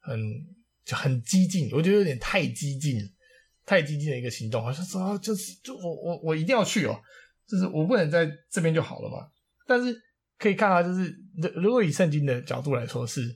[0.00, 0.20] 很
[0.84, 3.00] 就很激进，我觉得有点太激进，
[3.64, 7.00] 太激进的一个行动，好像说、就是就我我我一定要去哦，
[7.46, 9.28] 就是我不能在这边就好了嘛。
[9.64, 9.96] 但是
[10.38, 11.16] 可以看到，就是
[11.54, 13.34] 如果以圣经的角度来说是，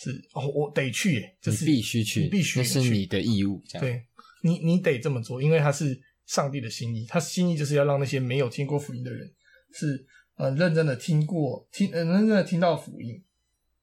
[0.00, 4.02] 是是哦，我得去，就是必须去，必须，那是你的义务，这样对
[4.42, 6.00] 你你得这么做，因为他是。
[6.26, 9.28] 上帝的心意，他心意就是要让那些没有听过福音的人，
[9.74, 13.20] 是呃认真的听过听，呃认真的听到福音。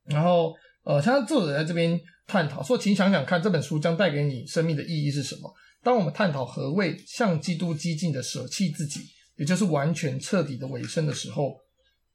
[0.06, 5.54] 然后呃，像作者在这边探讨说，请想想看，这本书将带给你生命的意义是什么？
[5.84, 9.02] 当我们探讨何谓向基督激进的舍弃自己，
[9.36, 11.60] 也就是完全彻底的委身的时候，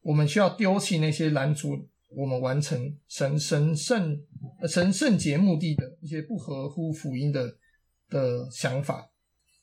[0.00, 1.76] 我们需要丢弃那些拦阻
[2.14, 4.18] 我们完成神神圣
[4.68, 7.56] 神圣节目的的一些不合乎福音的
[8.08, 9.08] 的想法。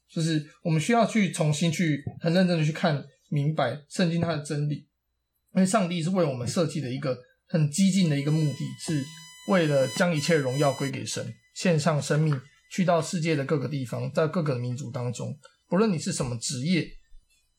[0.08, 4.78] 就是我们需要去重新去很认真的去看明白圣经它的真理，
[5.54, 7.16] 因为上帝是为我们设计的一个
[7.48, 9.04] 很激进的一个目的，是
[9.48, 16.88] 为了将一切荣耀归给神，献上生命去到世界的各个地方，在各个民族当中，不论你是什么职业，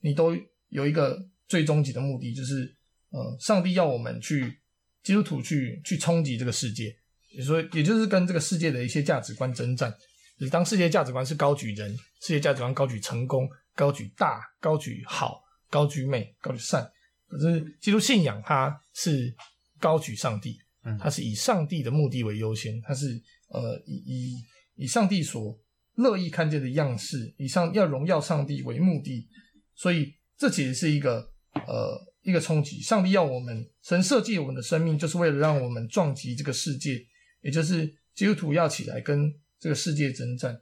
[0.00, 0.36] 你都
[0.70, 2.76] 有一个最终极的目的，就是
[3.10, 4.59] 呃，上帝要我们去
[5.02, 6.94] 基督徒去去冲击这个世界，
[7.30, 9.94] 也说也就是跟这个世界的一些价值观征战。
[10.38, 16.90] 就是当世界价值观是高举人，世界价值观高举成功、高举大、高举好、高举美、高举善，
[17.28, 19.34] 可是基督信仰它是
[19.78, 20.58] 高举上帝，
[20.98, 23.06] 它是以上帝的目的为优先，它是
[23.48, 24.44] 呃以以
[24.76, 25.54] 以上帝所
[25.96, 29.28] 乐意看见的样式，以上要荣耀上帝为目的，
[29.74, 32.80] 所以这其实是一个呃一个冲击。
[32.80, 36.98] 上帝要我们，神设计我们的生命，就是为了让我们撞击这个世界，
[37.42, 39.32] 也就是基督徒要起来跟。
[39.62, 40.58] 这个世界征战，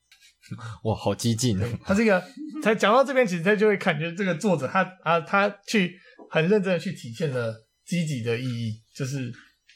[0.84, 1.68] 哇，好激进哦！
[1.84, 2.18] 他这个
[2.62, 6.00] 才讲到这边，其实他就会感觉这个作者他啊，他去
[6.30, 7.54] 很认真的去体现了
[7.84, 9.30] 积极的意义，就是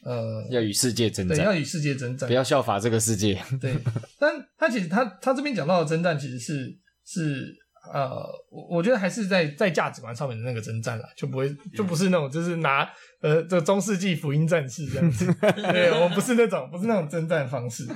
[0.07, 3.39] 呃，要与世界征战，对，要与世界征战，不要效法这个世界。
[3.61, 3.77] 对，
[4.19, 6.75] 但他其实他他这边讲到的征战，其实是
[7.05, 7.55] 是
[7.93, 12.89] 呃，我我觉得还是在在价值观上面的那个征战啦，就不会就不是那种就是拿
[13.21, 15.27] 呃这个中世纪福音战士这样子，
[15.73, 17.87] 对，我们不是那种不是那种征战方式。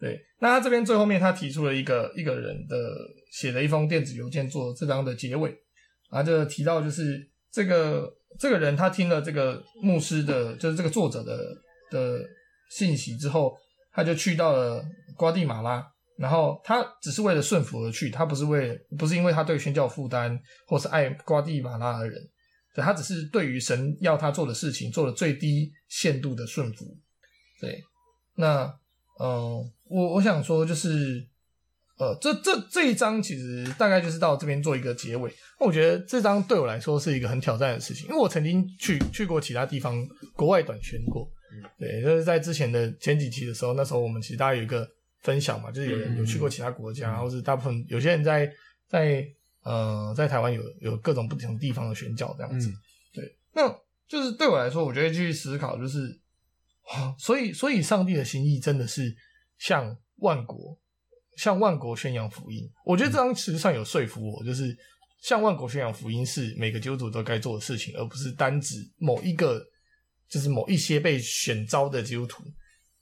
[0.00, 2.76] 对，那他这边最后面他提出了一个一个人的
[3.32, 5.54] 写了一封电子邮件做这张的结尾，
[6.10, 7.18] 啊，就提到就是
[7.50, 11.38] 这个这个人他听了这个牧师的，就是这个作者的
[11.90, 12.20] 的
[12.70, 13.54] 信息之后，
[13.92, 14.84] 他就去到了
[15.16, 15.82] 瓜地马拉，
[16.16, 22.20] 然后他只是为了顺服而去，他不是为不是因为他对宣教负担或是爱瓜地马拉的人，
[22.74, 26.84] 对，他只是对于神要他做的事情做了最低限度的顺服，
[27.60, 27.82] 对，
[28.36, 28.74] 那
[29.20, 29.70] 嗯。
[29.86, 31.24] 我我想说，就是，
[31.98, 35.30] 呃，这这这一章其实大概就是到这边做一个结尾。
[35.60, 41.30] 那我觉得这章对我来说是一个很挑战的事情，因为我曾经去去过其他地方国外短宣过，
[41.78, 44.88] 对，就是在之前的前几期的时候，那时候我们其实大家有一个
[45.24, 48.48] 分享嘛，就是有人有去过其他国家，或是大部分有些人在
[48.86, 49.26] 在
[49.64, 52.70] 呃在台湾有有各种不同地方的宣教这样子，
[53.12, 53.68] 对，那
[54.06, 56.20] 就是对我来说，我觉得继续思考就是。
[57.18, 59.16] 所以，所以上帝的心意真的是
[59.56, 60.78] 向万国，
[61.38, 62.70] 向万国宣扬福音。
[62.84, 64.76] 我觉得这张实际上有说服我，就是
[65.22, 69.66] 向万国宣扬福音是每个基督徒都该做的事情，而不是单指某一个，
[70.28, 72.44] 就是某一些被选召的基督徒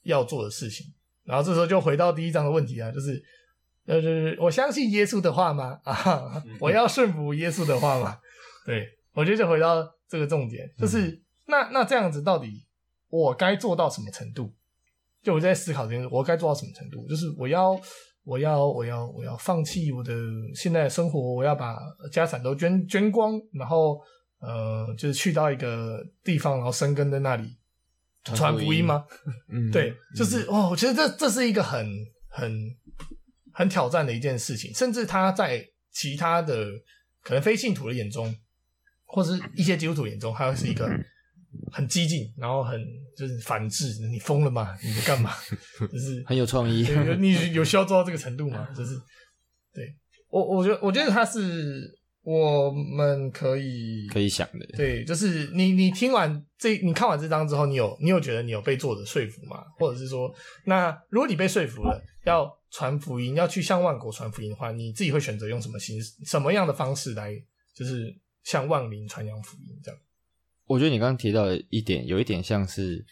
[0.05, 0.87] 要做的事情。
[1.25, 3.23] 然后这时候就回到第一章的问题啊，就是，
[3.87, 5.79] 就是我相信耶稣的话吗？
[5.85, 8.19] 啊， 我要顺服耶稣的话吗？
[8.67, 12.67] 对，我觉得就回到这个重点，就是那那这样子到底。
[13.15, 14.51] 我该做到什么程度？
[15.23, 17.07] 就我在思考这件事，我该做到什么程度？
[17.07, 17.79] 就是我要，
[18.25, 20.15] 我要，我要，我要放弃我的
[20.55, 21.77] 现在的生活，我要把
[22.11, 24.01] 家产都捐捐光，然后
[24.41, 27.55] 呃，就是去到一个地方，然后生根在那里
[28.25, 29.05] 传福音吗？
[29.49, 31.87] 嗯，对，就是哦，我觉得这这是一个很
[32.29, 32.77] 很
[33.53, 36.67] 很挑战的一件事情，甚至他在其他的
[37.23, 38.35] 可能非信徒的眼中，
[39.05, 40.89] 或是一些基督徒眼中，他会是一个。
[41.71, 42.83] 很激进，然后很
[43.15, 44.75] 就是反制，你疯了吗？
[44.83, 45.33] 你在干嘛？
[45.93, 46.83] 就是很有创意。
[47.19, 48.67] 你有需要做到这个程度吗？
[48.75, 48.95] 就是
[49.75, 49.95] 对
[50.31, 51.91] 我，我觉得，我觉得他是
[52.25, 54.65] 我们可以可以想的。
[54.77, 59.65] 对，就是你，你听完这，你看完这章之后，你有你有觉得你有被作者说服吗？
[59.77, 60.33] 或者是说，
[60.65, 67.35] 那如果你被说服了，要传福音，要去向万国传福音的话，你自己会选择用什么形式、什么样的方式来，
[67.75, 70.01] 就是向万民传扬福音这样？
[70.67, 73.05] 我觉得你刚刚提到的一点，有一点像是，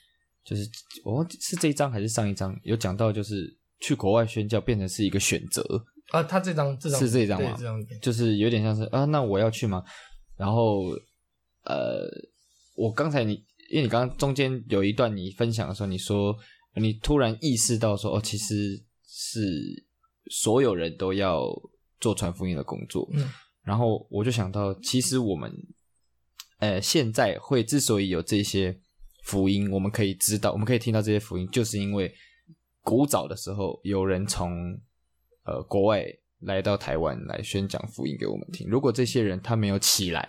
[0.44, 0.62] 就是
[1.04, 5.62] 我忘记是这一章还是上一章有讲到，就是去国外宣教变成是一个选择
[6.10, 6.22] 啊。
[6.22, 7.56] 他这张这张是这一章吗？
[8.00, 9.82] 就是有点像是啊，那我要去吗？
[10.36, 10.90] 然后
[11.64, 12.06] 呃，
[12.76, 13.34] 我刚才你
[13.70, 16.36] 因为你刚刚中间有一段你分享的时候，你说
[16.76, 19.40] 你突然意识到说哦，其实是
[20.30, 21.42] 所有人都要
[22.00, 23.08] 做传福音的工作。
[23.12, 23.28] 嗯，
[23.62, 25.52] 然后我就想到，其实我们。
[26.58, 28.78] 呃，现在会之所以有这些
[29.24, 32.14] 福音，我们可以知道，我们可以听到这些福音，就是因为
[32.82, 34.78] 古早的时候有人从
[35.44, 36.04] 呃国外
[36.40, 38.68] 来到台湾来宣讲福音给我们听。
[38.68, 40.26] 如果这些人他没有起来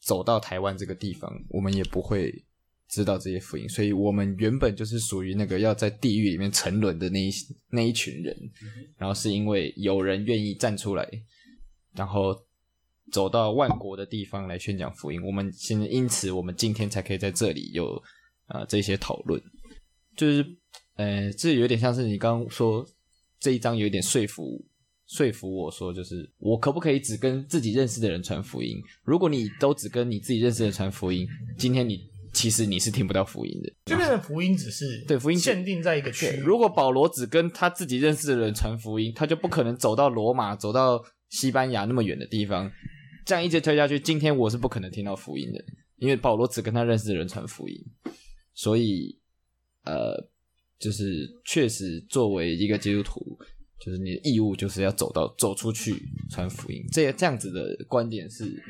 [0.00, 2.44] 走到台湾这个地方，我们也不会
[2.88, 3.68] 知道这些福音。
[3.68, 7.30] 所以，我们原本就是属于那个要在地狱里面沉沦的那一
[7.70, 8.36] 那一群人。
[8.98, 11.08] 然后是因为有人愿意站出来，
[11.94, 12.44] 然后。
[13.10, 18.02] 走到万国的地方来宣讲福音，我们现在因此，我们今天才可以在这里有
[18.46, 19.38] 啊、这些讨论，
[20.16, 20.56] 就是
[20.94, 22.86] 呃，这有点像是你刚刚说
[23.42, 24.64] 这一章有一点说服
[25.08, 28.80] 说服我说，就是我可不可以只跟自己认识的人传福音？
[29.02, 31.26] 如果你都只跟你自己认识的人传福音，
[31.58, 36.28] 今天你其实你是听不到福音的，就变成福音只是对福音限定在一个区。
[36.36, 42.70] 如果保罗只跟他自己认识的人传福音，他就不可能走到罗马，走到西班牙那么远的地方。
[43.26, 45.62] 这样一直推下去，今天我是不可能听到福音的，
[45.96, 47.76] 因为保罗只跟他认识的人传福音，
[48.54, 49.18] 所以，
[49.84, 50.14] 呃，
[50.82, 53.38] 就是确实作为一个基督徒，
[53.78, 55.94] 就是你的义务就是要走到走出去
[56.28, 56.84] 传福音。
[56.90, 58.60] 这这样子的观点是，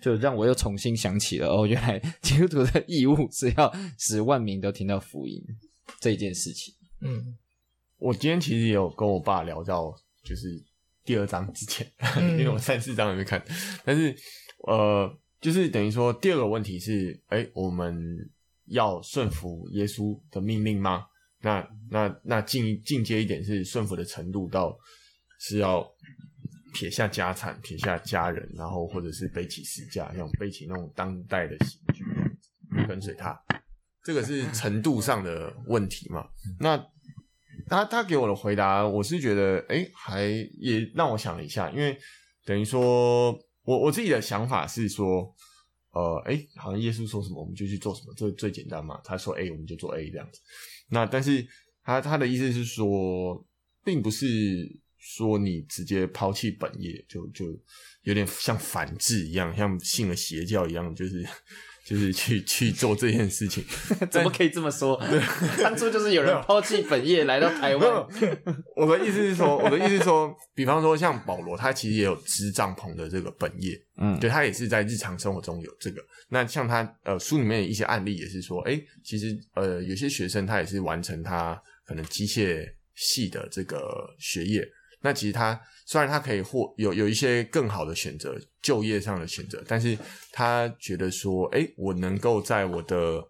[0.00, 5.42] 就让我又重新想起了哦，原来 基督徒的义务是要使万民都听到福音
[5.98, 6.72] 这件事情。
[7.00, 7.36] 嗯，
[7.98, 9.92] 我今天其实也有跟我爸聊到，
[10.24, 10.64] 就是。
[11.04, 11.90] 第二章之前，
[12.36, 13.42] 因为我三四章还没看，
[13.82, 14.14] 但是
[14.66, 17.98] 呃，就是等于说第二个问题是，哎、欸，我们
[18.66, 21.06] 要顺服耶稣的命令吗？
[21.48, 24.76] 那那那进进阶一点是顺服的程度到
[25.40, 25.86] 是要
[26.74, 32.04] 撇下家产、撇下家人，然后或者是背起十架，像背起那种当代的刑具
[32.86, 33.40] 跟随他，
[34.04, 36.26] 这个是程度上的问题嘛？
[36.60, 36.84] 那。
[37.70, 40.22] 他他给我的回答，我是觉得，哎、还
[40.58, 41.98] 也让我想了一下，因为
[42.46, 43.30] 等于说，
[43.62, 45.34] 我我自己的想法是说，
[45.98, 49.00] 呃，哎、好像耶稣说什么，我们就去做什么，这最简单嘛。
[49.02, 50.40] 他说 A，我们就做 A 这样子。
[50.90, 51.44] 那但是
[51.82, 53.44] 他他的意思是说，
[53.84, 54.26] 并不是
[54.96, 57.46] 说你直接抛弃本业，就就
[58.02, 61.26] 有点像反制一样，像信了邪教一样，就是。
[61.88, 63.64] 就是去 去做这件事情，
[64.12, 65.02] 怎么可以这么说？
[65.64, 68.06] 当初就是有人抛弃本业来到台湾。
[68.76, 76.02] 我的意思是说，我的意思是说，比方说像保罗，他其实也有支帐篷的这个本业，嗯，对，他也是在日常生活中有这个。
[76.28, 82.66] 那像他呃书里面的一些案例也是说，哎、欸，其实呃有些学生他也是完成他可能机械
[82.96, 83.80] 系的这个
[84.18, 84.62] 学业。
[85.00, 85.58] 那其实他
[85.90, 89.96] 虽然他可以获有有一些更好的选择，就业上的选择，但是
[90.30, 93.26] 他觉得说，哎、我能够在我的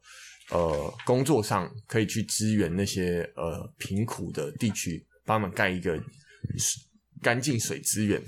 [0.50, 6.02] 呃工作上可以去支援那些呃贫苦的地区，帮他们盖一个
[7.22, 8.20] 干净水资源。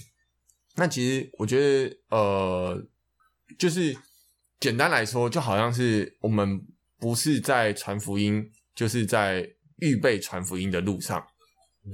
[0.76, 2.88] 那其实我觉得，呃，
[3.58, 3.92] 就是
[4.60, 6.64] 简单来说，就好像是我们
[7.00, 9.44] 不是在传福音就是在
[9.78, 11.20] 预备传福音的路上。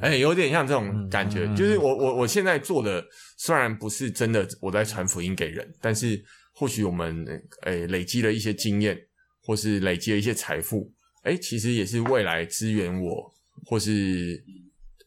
[0.00, 3.02] 哎、欸，有点像这种感觉，就是我我我现在做的
[3.38, 6.22] 虽然不是真的我在传福音给人，但是
[6.52, 7.24] 或许我们
[7.62, 8.98] 诶、欸、累积了一些经验，
[9.42, 13.32] 或是累积了一些财富，哎、欸，其实也是未来支援我，
[13.64, 14.44] 或是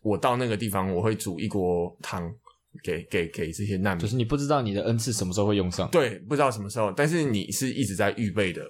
[0.02, 2.34] 我到那个地方我会煮一锅汤
[2.82, 4.02] 给给给这些难民。
[4.02, 8.66] 就是你不知道你的恩赐什么时候会用上，对，不知道什么时候，但是你是一直在预备的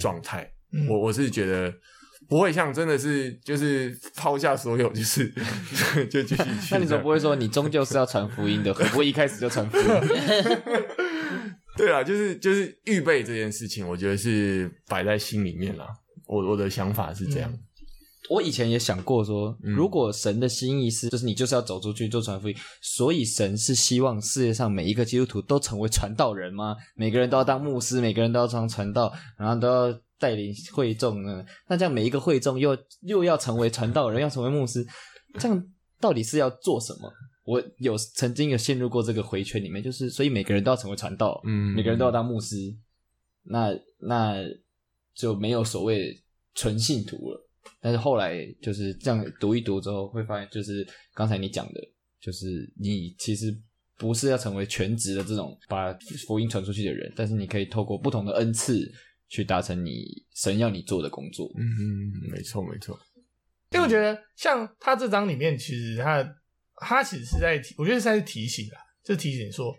[0.00, 0.50] 状态。
[0.72, 1.72] 嗯、我我是觉得。
[2.28, 5.28] 不会像真的是就是抛下所有，就是
[6.10, 6.68] 就继续去。
[6.70, 8.72] 那你怎么不会说你终究是要传福音的？
[8.74, 9.84] 会不会一开始就传福音？
[11.76, 15.86] 对啊，就是就是预备这件事情，我觉得是摆在心里面啦。
[16.26, 17.52] 我我的想法是这样。
[18.30, 26.76] 我以前也想过说，如果神的心意是，就是你就是要走出去做传福音，所以神是希望世界上每一个基督徒都成为传道人吗？
[26.94, 30.00] 每个人都要当牧师，每个人都要当传道，然后都要。
[30.22, 31.44] 带领会众呢？
[31.66, 34.86] 那这样每一个会众又又要成为传道人，要成为牧师，
[35.40, 35.68] 这样
[35.98, 37.12] 到底是要做什么？
[37.44, 42.72] 我有曾经有陷入过这个回圈里面，就是所以每个人都要成为传道，嗯，每个人都要当牧师，
[43.42, 44.36] 那那
[45.12, 46.16] 就没有所谓
[46.54, 47.48] 纯信徒了。
[47.80, 51.80] 但是后来就是这样读一读之后，会发现就是刚才你讲的，
[52.20, 53.52] 就是你其实
[53.98, 55.92] 不是要成为全职的这种把
[56.28, 58.88] 福音传出去的人，但是你可以透过不同的恩赐。
[59.32, 61.50] 去达成你神要你做的工作。
[61.56, 63.00] 嗯嗯，没错没错。
[63.70, 66.22] 因为我觉得像他这张里面，其实他
[66.76, 69.74] 他其实是在提，我觉得是在提醒啊，就提醒说，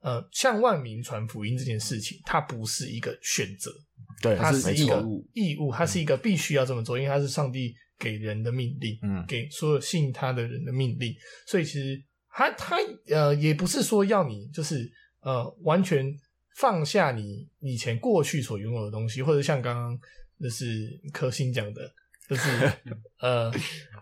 [0.00, 3.72] 呃，向万民传福音这件事情，它不是一个选择，
[4.20, 11.14] 对，它是一个义务，义务，它是一个必须要这么做，因为它是上帝给人的命令，嗯，给所有信他的人的命令。
[11.46, 11.98] 所以其实
[12.28, 14.86] 他他呃，也不是说要你就是
[15.22, 16.14] 呃完全。
[16.58, 20.00] 放下你以前过去所拥有的东西，或者像刚刚
[20.40, 21.88] 就是柯心讲的，
[22.28, 22.72] 就是
[23.22, 23.48] 呃，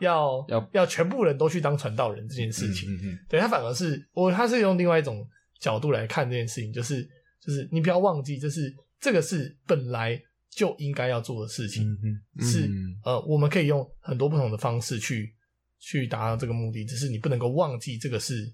[0.01, 2.91] 要要要全部人都去当传道人这件事情。
[2.91, 5.29] 嗯嗯嗯、对，他反而是我，他是用另外一种
[5.61, 7.07] 角度来看这件事情，就是
[7.43, 11.95] 就是你不要忘记，就是这个是本来就应该要做的事情，
[12.41, 12.71] 是
[13.05, 15.35] 呃，我们可以用很多不同的方式去
[15.79, 18.51] 去达到这个目的，只是你不能够忘记这个是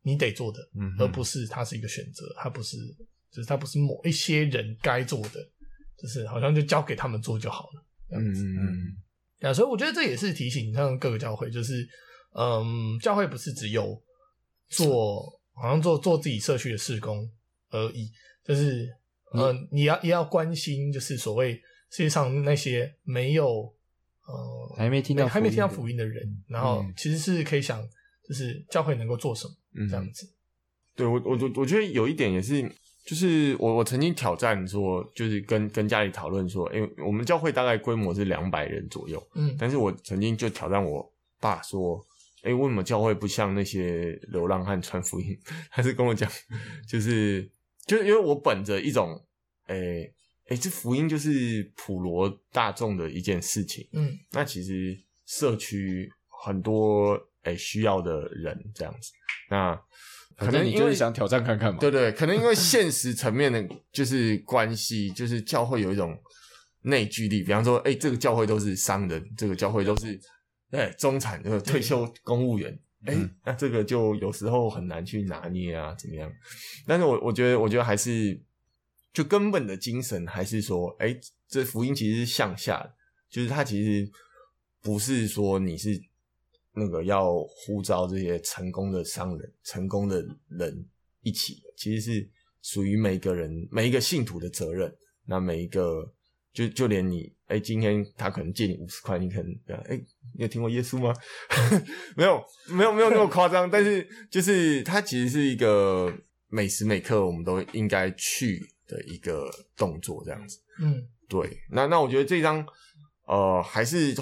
[0.00, 2.78] 你得做的，嗯、而不是它是一个选择，它不是。
[3.36, 5.46] 就是他不是某一些人该做的，
[6.00, 7.84] 就是好像就交给他们做就好了。
[8.08, 8.96] 这样子，嗯嗯
[9.46, 9.52] 啊。
[9.52, 11.86] 所以我觉得这也是提醒像各个教会，就是
[12.32, 14.02] 嗯，教会不是只有
[14.70, 15.22] 做，
[15.52, 17.30] 好像做做自己社区的事工
[17.68, 18.10] 而已，
[18.42, 18.88] 就是
[19.34, 21.56] 嗯，嗯，你要也要关心，就是所谓
[21.90, 23.70] 世界上那些没有
[24.26, 27.86] 呃还没听到还没听到福音的人，然后其实是可以想，
[28.26, 30.26] 就是教会能够做什么，嗯，这样子。
[30.94, 32.66] 对我，我我我觉得有一点也是。
[33.06, 41.08] 就是我，我曾经挑战说，就是跟跟家里讨论说，因为我们教会大概规模是两百人左右，嗯，但是我曾经就挑战我
[41.40, 42.04] 爸说，
[42.42, 45.38] 哎，为什么教会不像那些流浪汉传福音？
[45.70, 46.28] 他是跟我讲，
[46.88, 47.48] 就是
[47.86, 49.24] 就是因为我本着一种，
[49.66, 50.10] 哎
[50.48, 56.10] 哎，这福音就是普罗大众的一件事情，嗯，那其实社区
[56.42, 59.12] 很多哎需要的人这样子，
[59.48, 59.80] 那。
[60.36, 61.78] 可能你就是想挑战看看嘛？
[61.80, 66.14] 对对，可能因为现实层面的，就是关系，就是教会有一种
[66.82, 67.42] 内聚力。
[67.42, 70.20] 比方说，哎，这个教会都是商人，这个教会都是
[70.72, 73.16] 哎中产，这个退休公务员，哎，
[73.46, 76.30] 那这个就有时候很难去拿捏啊，怎么样？
[76.86, 78.38] 但是我我觉得，我觉得还是
[79.14, 81.16] 就根本的精神还是说，哎，
[81.48, 82.92] 这福音其实是向下的，
[83.30, 84.10] 就是它其实
[84.82, 85.98] 不是说你是。
[86.78, 90.86] 那个要呼召这些成功的商人、成功的人
[91.22, 94.94] 一起，其实是属于每个人、每一个信徒的责任。
[95.24, 96.06] 那每一个，
[96.52, 99.96] 就就连你，哎，今天他可能借你五十块，你可能，哎，
[100.34, 101.14] 你有听过耶稣吗？
[102.14, 103.68] 没有，没有，没有那么夸张。
[103.70, 106.12] 但是，就是他其实是一个
[106.48, 110.58] 每时每刻我们都应该去的一个动作，这样子。
[110.82, 111.58] 嗯，对。
[111.70, 112.64] 那那我觉得这张，
[113.26, 114.14] 呃，还是。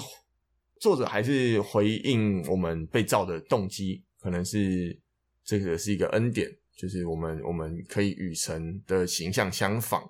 [0.79, 4.99] 作者还是回应我们被造的动机，可能是
[5.43, 10.03] 这个是一个恩典，就是我们我们可以与神的形象相仿，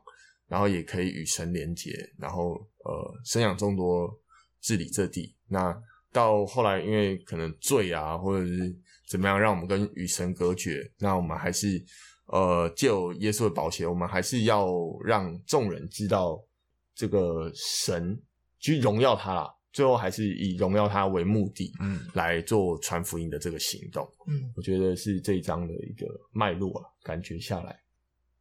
[0.47, 2.53] 然后也可以与神连结，然后
[2.83, 4.19] 呃生养众多，
[4.59, 5.35] 治理这地。
[5.47, 5.75] 那
[6.11, 8.75] 到后来，因为可能罪啊，或者是
[9.07, 11.83] 怎么样，让我们跟与神隔绝，那我们还是
[12.27, 12.87] 呃借
[13.19, 14.67] 耶稣的宝血，我们还是要
[15.03, 16.43] 让众人知道
[16.95, 18.19] 这个神
[18.59, 19.54] 去荣耀他啦。
[19.75, 27.77] 最后还是以荣耀他为目的，嗯，来做传福音的这个行动，嗯，我觉得是这一章的一个脉络啊，感觉下来，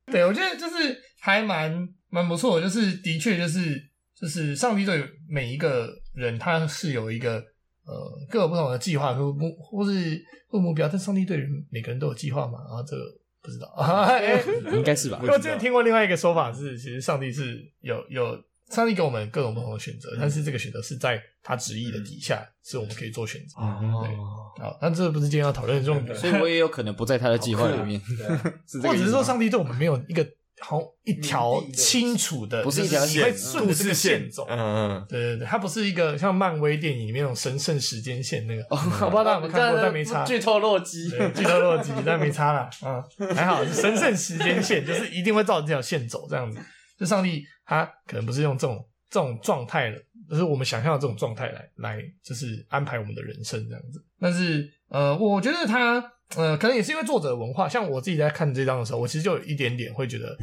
[0.06, 3.82] 对，我觉得就是还蛮蛮不错的，就是的确就是
[4.14, 7.44] 就是上帝对每一个人，他是有一个
[7.84, 12.60] 呃各有不同的计划和目或是或目标，但上帝对人每个人都有计划嘛？
[12.60, 13.02] 然后这个
[13.42, 14.40] 不知道，欸、
[14.72, 15.18] 应该是吧？
[15.20, 23.60] 我之前听过另外一个说法是，其实上帝是有有上帝给我们各种不同的选择，但是这个选择是在他旨意的底下，是我们可以做选择。
[23.60, 28.00] 哦，对，好，但这不是今天要讨论的重点，所以我也有可能不在他的计划里面，
[28.66, 30.26] 是或者是说上帝对我们没有一个。
[30.60, 34.46] 好一条清楚的，不是一条线，顺着这个线走。
[34.48, 38.64] 嗯嗯，对对对，它不是一个像漫威电影里面那种神圣时间线那个。
[38.70, 40.24] 我不知道大家有没有看过，但没差。
[40.24, 42.70] 剧透洛基，剧透洛基，但没差啦。
[42.82, 46.58] 嗯，还好是神圣时间线，就是一定会照着这条线走这样子。
[47.04, 49.98] 就上帝他可能不是用这种这种状态了，
[50.30, 54.04] 就是我们想象的这种状态来来，就是安排我们的人生这样子。
[54.18, 56.12] 但是呃，我觉得他。
[56.36, 60.34] 呃，可能也是因为作者的文化，像我自己在看这章的时候，我其实就有一点点会觉得，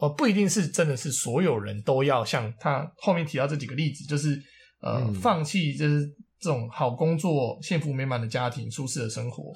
[0.00, 4.36] 呃，不一定是真的是所有人都要像他后面提到这几个例子，就是
[4.80, 6.04] 呃，嗯、放弃就是
[6.40, 9.54] 这种好工作、幸福美满的家庭、舒适的生活，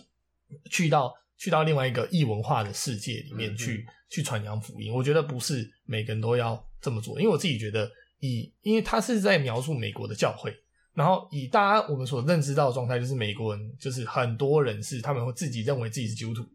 [0.71, 4.93] 去到去到另外一个异文化的世界里面去、嗯、去传扬福音。
[4.93, 10.55] 我觉得不是每个人都要这么做，因为我自己觉得以，因为他是在描述美国的教会。
[10.95, 16.47] 然后以大家我们所认知到的状态，就是美国人就是很多人是他们会自己认为自己是基督徒，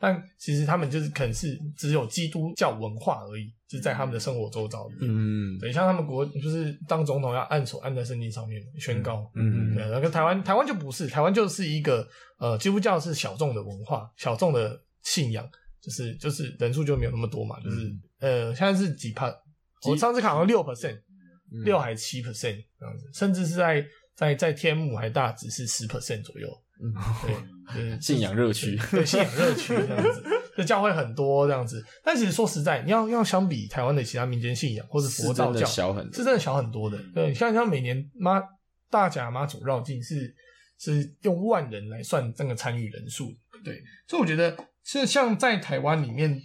[0.00, 4.94] 但其实他们就是可能是只有基督教文化而已，就是在他们的生活周遭里。
[5.02, 9.30] 嗯，对，像他们国就是当总统要按手按在圣经上面宣告。
[9.34, 15.46] 嗯嗯，对，那个台湾台湾就不是，台湾就是一个呃基督教是小众的文化，小众的信仰，
[15.80, 17.76] 就是就是人数就没有那么多嘛，就是、
[18.20, 19.30] 嗯、呃现在是几帕？
[19.86, 21.00] 我上次看好像六 percent。
[21.64, 23.84] 六还是七 percent 这样子，甚至是在
[24.14, 26.48] 在在天母还大只是十 percent 左右。
[26.80, 27.44] 嗯，对，就是
[28.00, 30.22] 信仰热区，对，信仰热区这样子，
[30.56, 31.84] 就教会很多这样子。
[32.04, 36.98] 但其实说实在，你要要相比台湾的其他民间信仰或者佛道教，小很多，是真的小很多的。
[37.14, 38.42] 对，像像每年妈
[38.90, 40.34] 大甲妈祖绕境是
[40.78, 43.32] 是用万人来算这个参与人数。
[43.64, 46.40] 对，所以我觉得是像在台湾里面，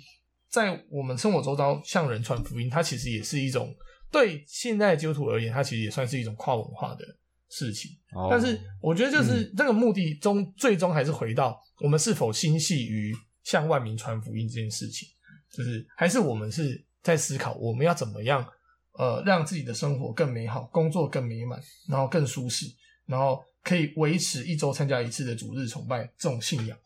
[0.50, 3.74] 在我们生活周遭向人传福音，它其实也是一种。
[4.12, 7.04] 对现在基督徒而言，它其实也算是一种跨文化的
[7.50, 7.91] 事情。
[8.14, 8.30] Oh.
[8.30, 15.08] 但是，我觉得就是这个目的终、嗯、最终还是回到我们是否心系于向万民传福音这件事情，
[15.52, 18.46] 就是还是我们是在思考我们要怎么样
[18.93, 22.66] 呃让自己的生活更美好，工作更美满，然后更舒适，
[23.06, 26.78] 然后可以维持一周参加一次的主日崇拜这种信仰。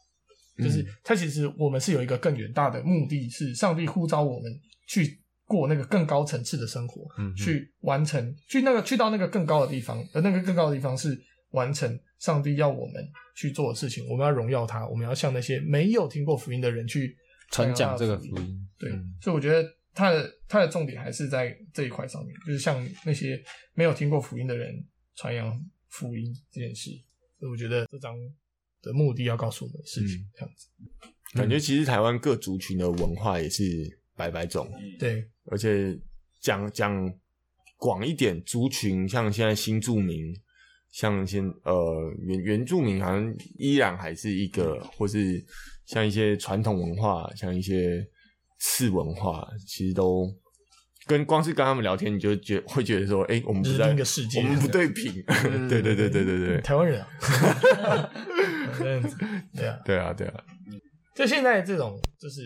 [0.58, 4.52] 就是它其实我们是有一个更远大的目的，是上帝呼召我们
[4.88, 5.22] 去。
[5.50, 11.20] 过那个更高层次的生活，嗯，去完成，去那个去到那个更高的地方，而那个更高的地方是
[11.54, 13.04] 完成上帝要我们
[13.36, 14.08] 去做的事情。
[14.08, 17.18] 我们要荣耀他，我们要向那些没有听过福音的人去
[17.50, 18.70] 传讲这个福音。
[18.78, 23.44] 对，嗯，所以我觉得他的他的重点还是在这一块上面，就是向那些
[23.74, 24.72] 没有听过福音的人
[25.16, 26.92] 传扬福音这件事。
[27.40, 28.16] 所以我觉得这张
[28.84, 30.68] 的目的要告诉我们的事情，嗯，这样子。
[31.34, 33.99] 感觉其实台湾各族群的文化也是。
[34.20, 35.98] 百百种，对，而且
[36.42, 37.10] 讲讲
[37.78, 40.36] 广一点，族群像现在新住民，
[40.92, 45.42] 像现呃原原住民，好像依然还是一个，或是
[45.86, 48.06] 像一些传统文化，像一些
[48.60, 50.30] 次文化，其实都
[51.08, 55.14] 跟光是跟他们聊天，你就觉会觉得说，哎、欸，我们不在一个世界，我们不 对平，
[55.70, 57.08] 对对对对对对，台湾人啊，
[58.78, 59.16] 这样子，
[59.56, 60.44] 对啊，对啊，对啊，
[61.16, 62.42] 就现在这种就是。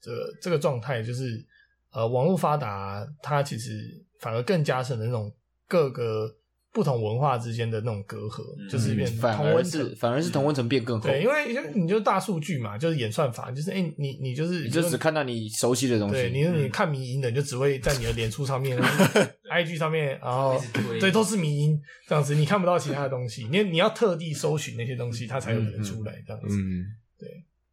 [0.00, 1.44] 这个这个状态就是，
[1.92, 5.32] 呃，网络发达，它其实反而更加深了那种
[5.66, 6.34] 各个
[6.70, 11.08] 不同文化之间的那种隔阂，嗯、就是变同温层，反而是同温层变更厚。
[11.08, 18.78] 对，因为你就大数据嘛，就是演算法，就是哎，你你就是你就只看到你熟悉的东西，对，你你看迷音的，你就只会在你的脸书上面、
[19.50, 20.62] IG 上面，然后
[21.00, 26.84] 对，都是迷音这样子，你看不到其他的东西，你你要特地搜寻那些东西，它才有可能出来这样子，嗯，
[27.18, 27.28] 对。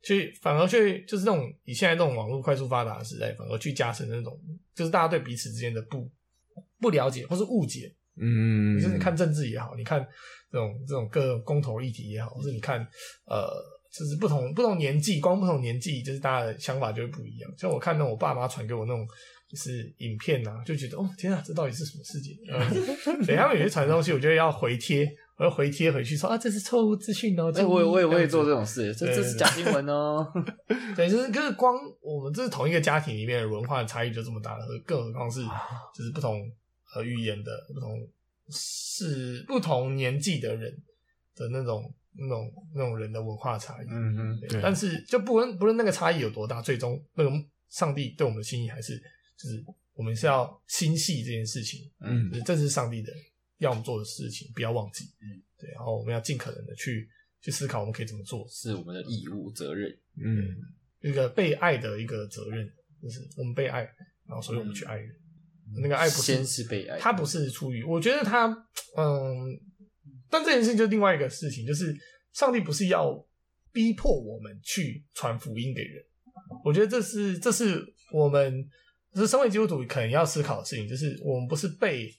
[0.06, 4.40] 去反而去就是那种以现在这种网络快速发达的时代，反而去加深那种
[4.76, 6.08] 就是大家对彼此之间的不
[6.80, 7.92] 不了解或是误解。
[8.18, 10.00] 嗯，就是你看政治也好，你看
[10.52, 12.80] 这种这种各种公投议题也好，或是你看
[13.26, 13.50] 呃，
[13.92, 17.52] 就是不同不同年纪，光不同年纪，就是大家的想法就会不一样。
[17.58, 19.06] 像我看那种我爸妈传给我那种
[19.50, 22.32] 就是影片啊，就觉得哦天啊，这到底是什么世界？
[22.54, 25.12] 嗯，对他们有些传的东西，我觉得要回贴。
[25.38, 27.52] 我要回贴回去说啊，这是错误资讯哦！
[27.54, 30.26] 哎、欸，我也我也我也做这种事，这这是假新闻哦。
[30.96, 35.42] 对，就是就是光我们这是同一个家庭里面的文化的差异就这么大了，更何况是
[35.94, 36.50] 就是不同
[36.94, 38.08] 呃语言的不同
[38.50, 40.72] 是不同年纪的人
[41.36, 43.88] 的那种那种那种人的文化差异。
[43.90, 44.62] 嗯嗯，对。
[44.62, 47.32] 但是就不论不论那个差异有多大，最终那个
[47.70, 48.98] 上帝对我们的心意还是
[49.38, 49.62] 就是
[49.96, 53.12] 我们是要心系这件事情，嗯，这是上帝的
[53.60, 57.08] 要我们做的事情，不要忘记，嗯，对，然后我们要尽可能的去
[57.42, 60.56] 去思考我们可以怎么做，是我们的义务责任，嗯，
[61.02, 62.68] 一个被爱的一个责任，
[63.02, 63.82] 就是我们被爱，
[64.28, 65.10] 然后所以我们去爱人，
[65.68, 68.48] 嗯、那个爱不是先是被爱，他不是出于，我觉得他，
[68.98, 69.60] 嗯，
[70.30, 71.96] 但这件事情就是另外一个事情，就是
[72.34, 73.26] 上帝不是要
[73.72, 76.04] 逼迫我们去传福音给人，
[76.64, 78.70] 我觉得这是这是我们。
[79.18, 82.14] 是身为基督徒可能要思考的事情，就是我们不是被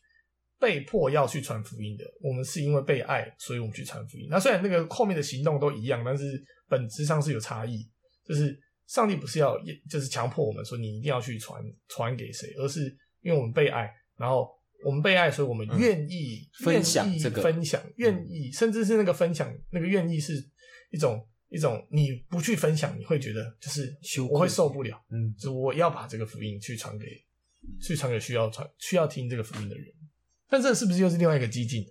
[0.58, 4.28] 被迫要去传福音的，我们是因为被爱，所以我们去传福音。
[4.30, 7.88] 那虽然那个后面的行动都一样，但是本质上是有差异。
[8.24, 9.56] 就是上帝不是要，
[9.88, 12.84] 就是强迫我们说你一定要去传传给谁，而是
[13.22, 14.48] 因为我们被爱，然后
[14.84, 20.32] 我们被爱，所以我们愿意、嗯、分享这个分享，愿意，甚至是那个分享，那个愿意是
[20.90, 21.26] 一种。
[21.48, 23.96] 一种你不去分享，你会觉得就是
[24.28, 27.06] 我会受不了，嗯，就我要把这个福音去传给，
[27.80, 29.86] 去传给需要传需要听这个福音的人。
[30.48, 31.84] 但这是不是又是另外一个激进？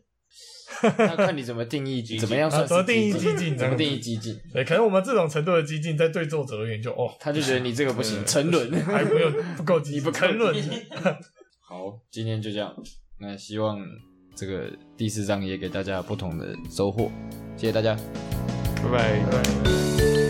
[0.82, 3.58] 那看你怎么定义激进，怎么样算是怎么定义激进？
[3.58, 4.38] 怎么定义激进？
[4.52, 10.54] 对，可能我们这种程度的激进，在对作者而言就哦，他就觉得你这个不行，沉沦还没有不够激， 你不沉沦。
[11.68, 12.76] 好，今天就这样。
[13.20, 13.80] 那希望
[14.36, 17.10] 这个第四章也给大家不同的收获。
[17.56, 17.98] 谢谢大家。
[18.84, 20.25] 拜拜。